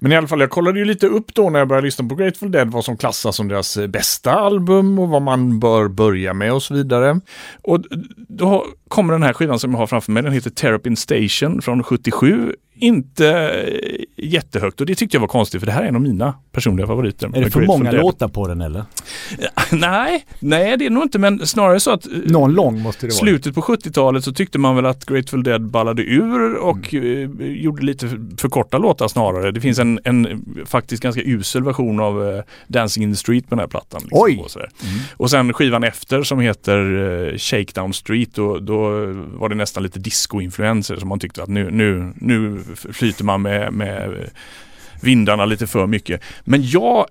[0.00, 2.14] Men i alla fall, jag kollade ju lite upp då när jag började lyssna på
[2.14, 6.34] Grateful Dead vad som klassas som deras eh, bästa album och vad man bör börja
[6.34, 7.20] med och så vidare.
[7.62, 7.80] Och
[8.28, 11.82] då kommer den här skivan som jag har framför mig, den heter Terrapin Station från
[11.82, 12.54] 77.
[12.76, 16.02] Inte eh, jättehögt och det tyckte jag var konstigt för det här är en av
[16.02, 17.30] mina personliga favoriter.
[17.36, 18.84] Är det för många låtar på den eller?
[19.72, 23.12] Nej, nej det är nog inte men snarare så att eh, Någon lång måste det
[23.12, 23.18] vara.
[23.20, 27.40] slutet på 70-talet så tyckte man väl att Grateful Dead ballade ur och Mm.
[27.40, 28.08] eh, gjorde lite
[28.38, 29.50] för, korta låtar snarare.
[29.52, 33.50] Det finns en, en faktiskt ganska usel version av eh, Dancing in the Street på
[33.54, 34.00] den här plattan.
[34.02, 34.40] Liksom, Oj!
[34.44, 34.68] Och, sådär.
[35.16, 36.78] och sen skivan efter som heter
[37.32, 38.88] eh, Shakedown Street och då
[39.34, 42.60] var det nästan lite disco-influenser som man tyckte att nu, nu, nu
[42.92, 44.30] flyter man med, med
[45.02, 46.22] vindarna lite för mycket.
[46.44, 47.06] Men jag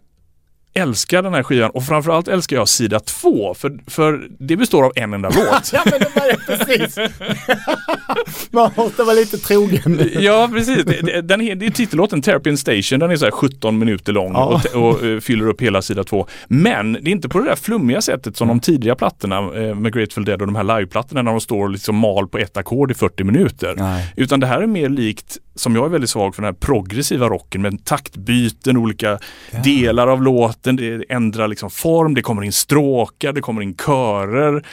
[0.74, 4.92] älskar den här skivan och framförallt älskar jag sida två för, för det består av
[4.96, 5.70] en enda låt.
[5.74, 6.98] Ja men det var det precis.
[8.52, 10.10] Man måste vara lite trogen.
[10.20, 10.84] Ja, precis.
[11.24, 13.00] Den, är- det är titellåten Terrapin Station.
[13.00, 14.46] Den är så här 17 minuter lång Ja.
[14.46, 16.28] och, te- och eh, fyller upp hela sida två.
[16.48, 19.94] Men det är inte på det där flummiga sättet som de tidiga plattorna eh, med
[19.94, 22.92] Grateful Dead och de här liveplattorna när de står och liksom mal på ett ackord
[22.92, 23.74] i 40 minuter.
[23.78, 24.14] Nej.
[24.18, 27.28] Utan det här är mer likt, som jag är väldigt svag för, den här progressiva
[27.30, 29.20] rocken med taktbyten, olika
[29.64, 30.63] delar av låten.
[30.64, 34.64] Det ändrar liksom form, det kommer in stråkar, det kommer in körer.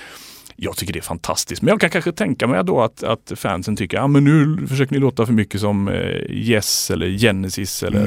[0.63, 1.63] Jag tycker det är fantastiskt.
[1.63, 4.93] Men jag kan kanske tänka mig då att, att fansen tycker ja men nu försöker
[4.93, 5.95] ni låta för mycket som eh,
[6.31, 8.01] Yes eller Genesis eller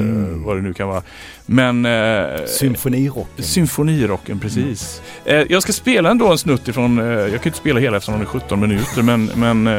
[0.44, 1.02] vad det nu kan vara.
[1.46, 3.44] Men eh, Symfonirocken.
[3.44, 5.02] Symfonirocken, precis.
[5.24, 7.96] Eh, jag ska spela ändå en snutt ifrån, eh, jag kan ju inte spela hela
[7.96, 9.72] eftersom den är 17 minuter, men, men eh,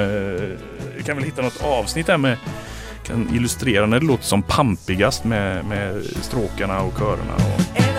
[0.98, 2.38] jag kan väl hitta något avsnitt där med
[3.06, 7.36] kan illustrera när det låter som pampigast med, med stråkarna och körerna.
[7.36, 7.95] Och...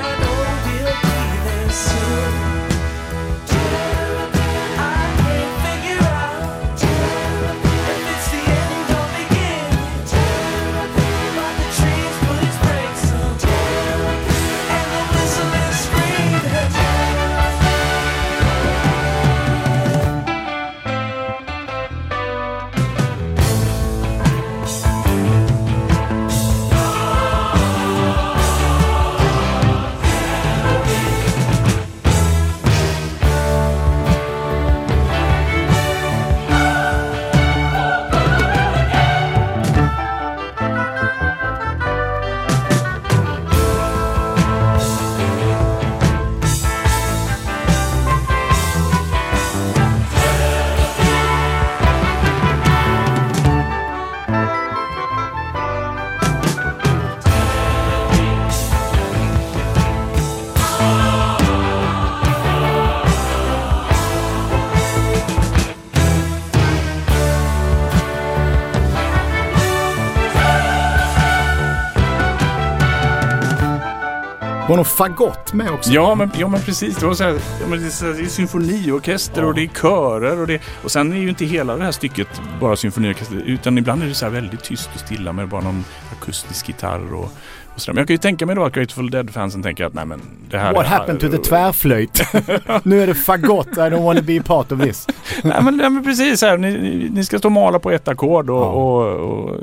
[74.77, 75.91] Var någon fagott med också?
[75.93, 76.97] Ja men, ja, men precis.
[76.97, 79.63] Det, var så här, ja, men det, är så här, det är symfoniorkester och det
[79.63, 82.29] är körer och, det, och sen är ju inte hela det här stycket
[82.61, 85.85] bara symfoniorkester utan ibland är det så här väldigt tyst och stilla med bara någon
[86.13, 87.33] akustisk gitarr och,
[87.75, 87.95] och sådär.
[87.95, 90.21] Men jag kan ju tänka mig då att Grateful Dead-fansen tänker att nej men
[90.51, 90.91] det här What är...
[90.91, 92.23] happened to the tvärflöjt?
[92.83, 95.07] nu är det fagott, I don't wanna be a part of this.
[95.43, 98.09] nej, men, nej men precis här, ni, ni- ni ska stå och mala på ett
[98.09, 98.67] ackord och, Ja.
[98.67, 99.61] och, och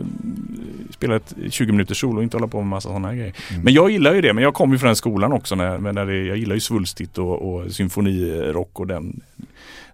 [1.04, 3.34] spela ett 20 minuters solo och inte hålla på med massa sådana här grejer.
[3.51, 3.64] Mm.
[3.64, 5.56] Men jag gillar ju det, men jag kom ju från den skolan också.
[5.56, 9.22] När, när det, jag gillar ju svulstigt och, och symfonirock och den,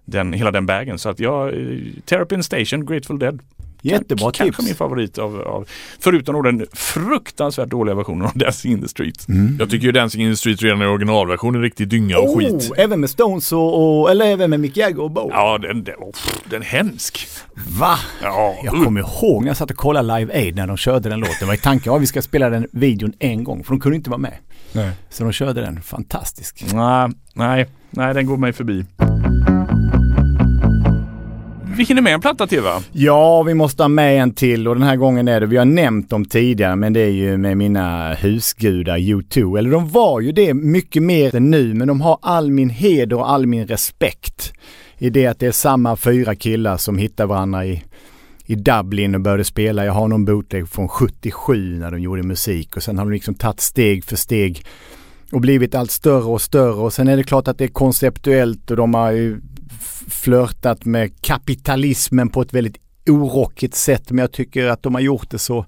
[0.04, 0.98] den, hela den vägen.
[0.98, 3.40] Så att jag, eh, Terrapin Station, Grateful Dead.
[3.82, 4.66] Jättebra Kanske tips.
[4.68, 5.68] min favorit av, av
[6.00, 9.26] förutom då den fruktansvärt dåliga versionen av Dancing in the Street.
[9.58, 12.70] Jag tycker ju Dancing in the Street redan i originalversionen är riktig dynga och skit.
[12.70, 15.30] Oh, även med Stones och, och, eller även med Mick Jagger och Bo.
[15.30, 16.14] Ja, den, den, oh,
[16.50, 17.26] den är hemsk.
[17.78, 17.98] Va?
[18.22, 18.84] Ja, Jag uh.
[18.84, 21.36] kommer ihåg när jag satt och kollade Live Aid när de körde den låten.
[21.40, 23.96] Det var i tanken, ja vi ska spela den videon en gång för de kunde
[23.96, 24.34] inte vara med.
[24.72, 24.90] Nej.
[25.10, 26.64] Så de körde den, fantastisk.
[26.72, 28.84] Nej, nej, nej, den går mig förbi.
[31.80, 32.82] Vi hinner med en platta till va?
[32.92, 35.64] Ja, vi måste ha med en till och den här gången är det, vi har
[35.64, 39.58] nämnt dem tidigare, men det är ju med mina husgudar U2.
[39.58, 43.16] Eller de var ju det mycket mer än nu, men de har all min heder
[43.16, 44.52] och all min respekt.
[44.98, 47.82] I det att det är samma fyra killar som hittar varandra i,
[48.46, 49.84] i Dublin och började spela.
[49.84, 53.34] Jag har någon bootleg från 77 när de gjorde musik och sen har de liksom
[53.34, 54.64] tagit steg för steg
[55.32, 58.70] och blivit allt större och större och sen är det klart att det är konceptuellt
[58.70, 59.40] och de har ju
[60.08, 65.30] flörtat med kapitalismen på ett väldigt orockigt sätt men jag tycker att de har gjort
[65.30, 65.66] det så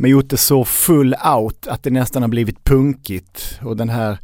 [0.00, 3.58] har gjort det så full out att det nästan har blivit punkigt.
[3.62, 4.18] Och den här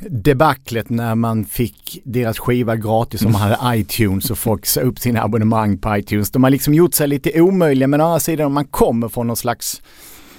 [0.00, 4.98] debaclet när man fick deras skiva gratis om man hade iTunes och folk sa upp
[4.98, 6.30] sina abonnemang på iTunes.
[6.30, 9.26] De har liksom gjort sig lite omöjliga men å andra sidan om man kommer från
[9.26, 9.82] någon slags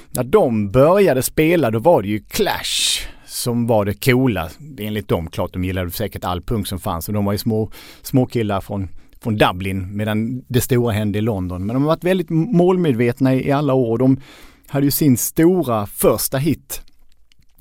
[0.10, 3.08] när de började spela då var det ju Clash
[3.38, 4.50] som var det coola.
[4.80, 7.72] Enligt dem, klart de gillade säkert all punk som fanns och de var ju små,
[8.02, 8.90] små killar från,
[9.22, 11.66] från Dublin medan det stora hände i London.
[11.66, 13.98] Men de har varit väldigt målmedvetna i, i alla år.
[13.98, 14.20] De
[14.68, 16.82] hade ju sin stora första hit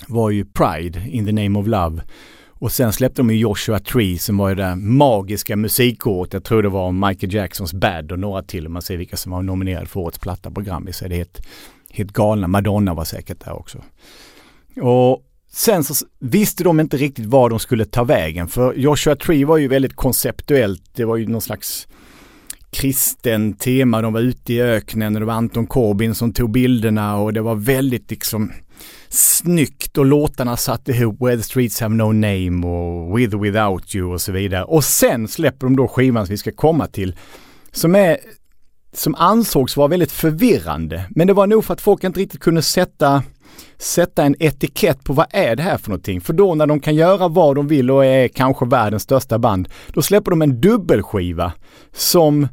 [0.07, 2.03] var ju Pride in the name of love.
[2.59, 6.33] Och sen släppte de ju Joshua Tree som var ju det magiska musikåret.
[6.33, 8.67] Jag tror det var Michael Jacksons Bad och några till.
[8.67, 11.17] Om man ser vilka som var nominerade för årets platta på Grammis så är det
[11.17, 11.47] helt,
[11.91, 12.49] helt galna.
[12.49, 13.79] Madonna var säkert där också.
[14.81, 15.23] Och
[15.57, 18.49] sen så visste de inte riktigt var de skulle ta vägen.
[18.49, 20.83] För Joshua Tree var ju väldigt konceptuellt.
[20.93, 21.89] Det var ju någon slags
[22.71, 24.03] kristen tema.
[24.03, 27.41] De var ute i öknen och det var Anton Corbin som tog bilderna och det
[27.41, 28.53] var väldigt liksom
[29.09, 33.95] snyggt och låtarna satt ihop Where the streets have no name och With or without
[33.95, 34.65] you och så vidare.
[34.65, 37.17] Och sen släpper de då skivan som vi ska komma till
[37.73, 38.19] som är
[38.93, 41.05] som ansågs vara väldigt förvirrande.
[41.11, 43.23] Men det var nog för att folk inte riktigt kunde sätta
[43.79, 46.21] sätta en etikett på vad är det här för någonting.
[46.21, 49.69] För då när de kan göra vad de vill och är kanske världens största band,
[49.89, 51.53] då släpper de en dubbelskiva
[51.93, 52.49] som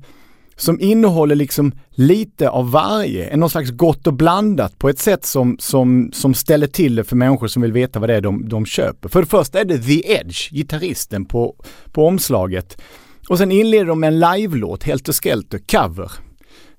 [0.56, 5.26] som innehåller liksom lite av varje, en någon slags gott och blandat på ett sätt
[5.26, 8.50] som, som, som ställer till det för människor som vill veta vad det är de,
[8.50, 9.10] de köper.
[9.10, 11.56] För det första är det The Edge, gitarristen på,
[11.92, 12.82] på omslaget.
[13.30, 16.12] Och sen inleder de med en live-låt, Helter Skelter, cover.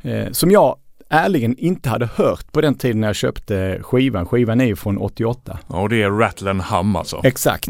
[0.03, 0.77] Eh, som jag
[1.09, 4.27] ärligen inte hade hört på den tiden när jag köpte skivan.
[4.27, 5.59] Skivan är ju från 88.
[5.69, 7.21] Ja, och det är Rattle and Hum alltså.
[7.25, 7.69] Exakt.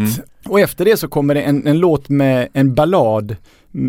[0.49, 3.37] Och efter det så kommer det en, en låt med en ballad mm,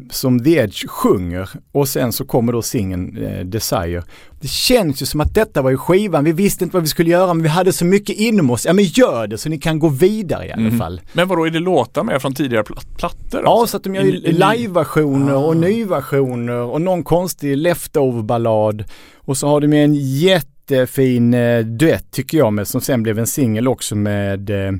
[0.09, 4.03] som The Edge sjunger och sen så kommer då singeln eh, Desire.
[4.41, 7.09] Det känns ju som att detta var ju skivan, vi visste inte vad vi skulle
[7.09, 8.65] göra men vi hade så mycket inom oss.
[8.65, 11.01] Ja men gör det så ni kan gå vidare i alla fall.
[11.13, 13.41] Men vadå, är det låtar med från tidigare plat- plattor?
[13.43, 13.71] Ja, alltså?
[13.71, 18.83] så att de gör ju live-versioner och nyversioner och någon konstig leftover-ballad.
[19.15, 23.19] Och så har de ju en jättefin eh, duett tycker jag med, som sen blev
[23.19, 24.71] en singel också med, eh,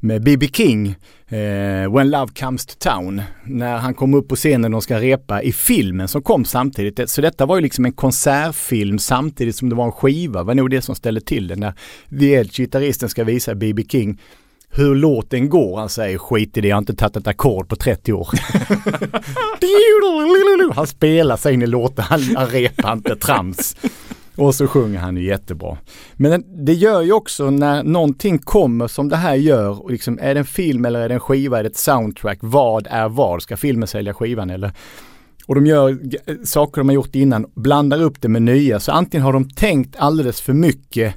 [0.00, 0.48] med B.B.
[0.52, 0.88] King.
[1.28, 3.22] Eh, When Love Comes to Town.
[3.44, 7.10] När han kom upp på scenen och ska repa i filmen som kom samtidigt.
[7.10, 10.40] Så detta var ju liksom en konsertfilm samtidigt som det var en skiva.
[10.40, 11.56] Det var nog det som ställde till det.
[11.56, 11.74] När
[12.20, 13.84] The Edge, gitarristen, ska visa B.B.
[13.88, 14.18] King
[14.72, 15.78] hur låten går.
[15.78, 18.28] Han säger skit i det, jag har inte tagit ett ackord på 30 år.
[20.74, 23.76] han spelar sig in i låten, han, han repar inte trams.
[24.36, 25.78] Och så sjunger han ju jättebra.
[26.14, 30.34] Men det gör ju också när någonting kommer som det här gör, och liksom, är
[30.34, 33.42] det en film eller är det en skiva, är det ett soundtrack, vad är vad?
[33.42, 34.72] Ska filmen sälja skivan eller?
[35.46, 38.80] Och de gör eh, saker de har gjort innan, blandar upp det med nya.
[38.80, 41.14] Så antingen har de tänkt alldeles för mycket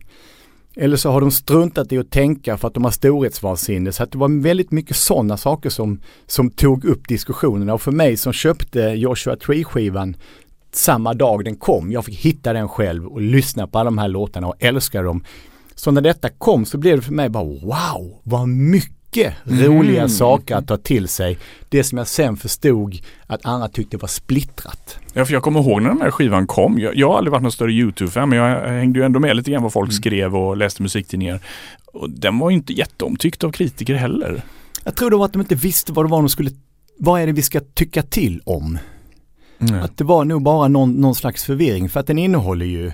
[0.75, 3.91] eller så har de struntat i att tänka för att de har storhetsvansinne.
[3.91, 7.73] Så att det var väldigt mycket sådana saker som, som tog upp diskussionerna.
[7.73, 10.15] Och för mig som köpte Joshua Tree-skivan
[10.75, 14.07] samma dag den kom, jag fick hitta den själv och lyssna på alla de här
[14.07, 15.23] låtarna och älska dem.
[15.75, 20.55] Så när detta kom så blev det för mig bara wow, vad mycket roliga saker
[20.55, 21.37] att ta till sig.
[21.69, 24.97] Det som jag sen förstod att andra tyckte var splittrat.
[25.13, 26.79] Ja, för jag kommer ihåg när den här skivan kom.
[26.79, 29.51] Jag, jag har aldrig varit någon större YouTube-fan, men jag hängde ju ändå med lite
[29.51, 31.39] grann vad folk skrev och läste musiktidningar.
[31.85, 34.41] Och den var ju inte jätteomtyckt av kritiker heller.
[34.83, 36.51] Jag tror det var att de inte visste vad det var de skulle,
[36.99, 38.77] vad är det vi ska tycka till om?
[39.83, 42.91] Att det var nog bara någon, någon slags förvirring för att den innehåller ju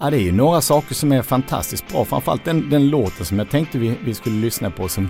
[0.00, 2.04] Ja det är ju några saker som är fantastiskt bra.
[2.04, 5.08] Framförallt den, den låten som jag tänkte vi, vi skulle lyssna på som,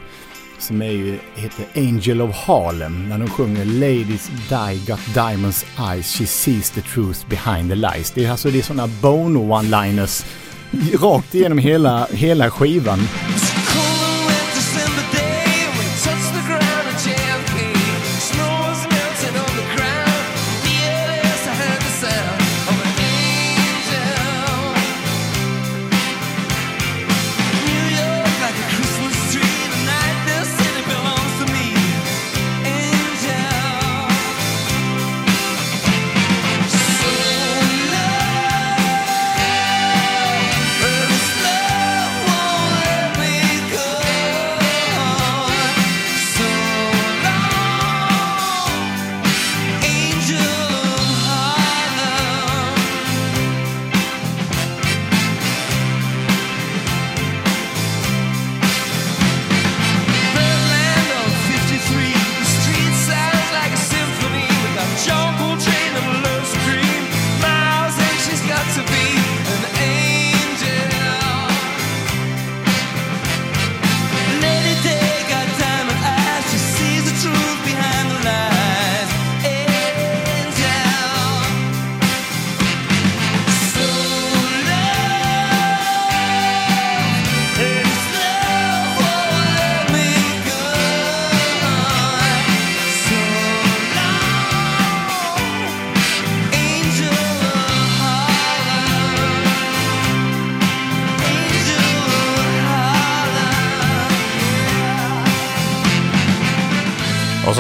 [0.59, 3.09] som är ju, heter Angel of Harlem.
[3.09, 8.11] När de sjunger Ladies die got diamonds eyes, she sees the truth behind the lies.
[8.11, 10.27] Det är alltså det är sådana Bono one-liners
[11.01, 12.99] rakt igenom hela, hela skivan.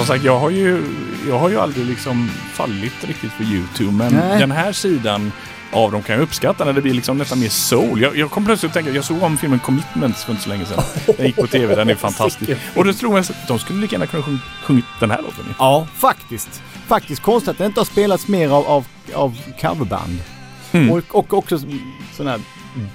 [0.07, 0.85] Sagt, jag har ju,
[1.29, 3.93] jag har ju aldrig liksom fallit riktigt för YouTube.
[3.93, 4.39] Men Nej.
[4.39, 5.33] den här sidan
[5.73, 8.01] av dem kan jag uppskatta när det blir liksom nästan mer soul.
[8.01, 10.65] Jag, jag kom plötsligt att tänka, jag såg om filmen Commitments för inte så länge
[10.65, 10.85] sedan.
[11.17, 12.51] Den gick på tv, den är fantastisk.
[12.75, 15.45] Och då tror jag att de skulle lika gärna kunna sjung, sjungit den här låten.
[15.59, 16.63] Ja, faktiskt.
[16.87, 20.19] Faktiskt konstigt att det inte har spelats mer av, av, av coverband.
[20.73, 20.91] Mm.
[20.91, 21.59] Och, och också
[22.13, 22.41] sådana här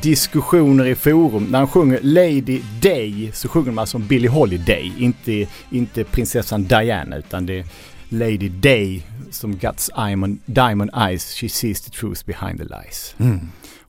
[0.01, 1.43] diskussioner i forum.
[1.43, 4.93] När han sjunger Lady Day så sjunger de alltså om Billie Holiday.
[4.97, 7.65] Inte, inte prinsessan Diana utan det är
[8.09, 11.33] Lady Day som got diamond, diamond eyes.
[11.33, 13.15] She sees the truth behind the lies.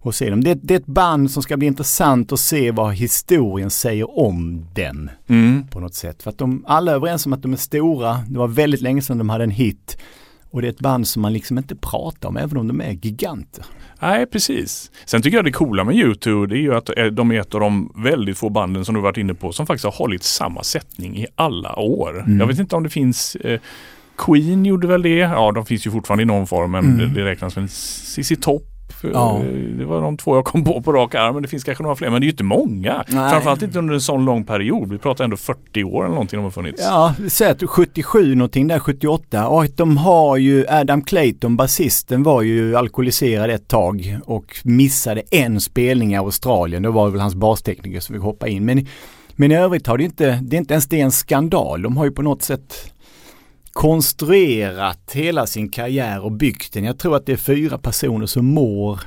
[0.05, 0.45] Och se dem.
[0.45, 4.67] Det, det är ett band som ska bli intressant att se vad historien säger om
[4.75, 5.67] dem Mm.
[5.71, 6.23] på något sätt.
[6.23, 8.25] För att de alla är överens om att de är stora.
[8.29, 9.97] Det var väldigt länge sedan de hade en hit.
[10.51, 12.91] Och det är ett band som man liksom inte pratar om även om de är
[12.93, 13.65] giganter.
[14.03, 14.91] Nej, precis.
[15.05, 17.55] Sen tycker jag det coola med YouTube det är ju att eh, de är ett
[17.55, 20.63] av de väldigt få banden som du varit inne på som faktiskt har hållit samma
[20.63, 22.25] sättning i alla år.
[22.41, 23.61] Jag vet inte om det finns eh,
[24.19, 25.19] Queen gjorde väl det.
[25.19, 28.72] Ja, de finns ju fortfarande i någon form men det, det räknas väl ZZ Top.
[29.05, 29.41] Eh, Ja.
[29.79, 31.97] Det var de två jag kom på på rak arm men det finns kanske några
[31.97, 32.11] fler.
[32.11, 33.05] Men det är ju inte många.
[33.09, 33.31] Nej.
[33.31, 34.93] Framförallt inte under en sån lång period.
[34.93, 36.83] Vi pratar ändå 40 år eller någonting de har funnits.
[36.85, 39.49] Ja, säg att 77 någonting där, 78.
[39.49, 45.61] Och de har ju, Adam Clayton, basisten, var ju alkoholiserad ett tag och missade en
[45.61, 46.83] spelning i Australien.
[46.83, 48.65] Då var det väl hans bastekniker som fick hoppa in.
[48.65, 48.87] Men,
[49.37, 51.83] men i övrigt har det inte, det är inte ens det en skandal.
[51.83, 52.92] De har ju på något sätt
[53.73, 56.85] konstruerat hela sin karriär och byggt den.
[56.85, 59.01] Jag tror att det är fyra personer som mår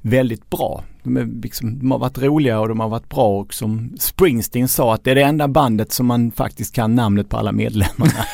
[0.00, 0.84] väldigt bra.
[1.02, 4.68] De, är liksom, de har varit roliga och de har varit bra och som Springsteen
[4.68, 8.12] sa att det är det enda bandet som man faktiskt kan namnet på alla medlemmarna.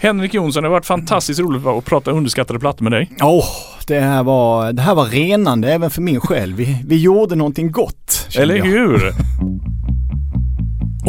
[0.00, 3.10] Henrik Jonsson, det har varit fantastiskt roligt att prata underskattade plattor med dig.
[3.22, 3.44] Åh,
[3.86, 6.54] det, här var, det här var renande även för min själ.
[6.54, 8.28] Vi, vi gjorde någonting gott.
[8.38, 9.12] Eller hur?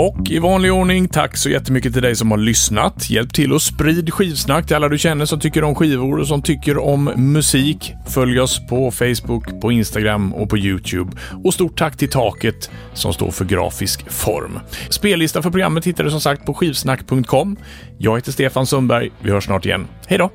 [0.01, 3.09] Och i vanlig ordning, tack så jättemycket till dig som har lyssnat.
[3.09, 6.41] Hjälp till och sprid skivsnack till alla du känner som tycker om skivor och som
[6.41, 7.93] tycker om musik.
[8.07, 11.11] Följ oss på Facebook, på Instagram och på Youtube.
[11.43, 14.59] Och stort tack till Taket som står för grafisk form.
[14.89, 17.57] Spellista för programmet hittar du som sagt på skivsnack.com.
[17.97, 19.11] Jag heter Stefan Sundberg.
[19.19, 19.87] Vi hörs snart igen.
[20.07, 20.31] Hej då!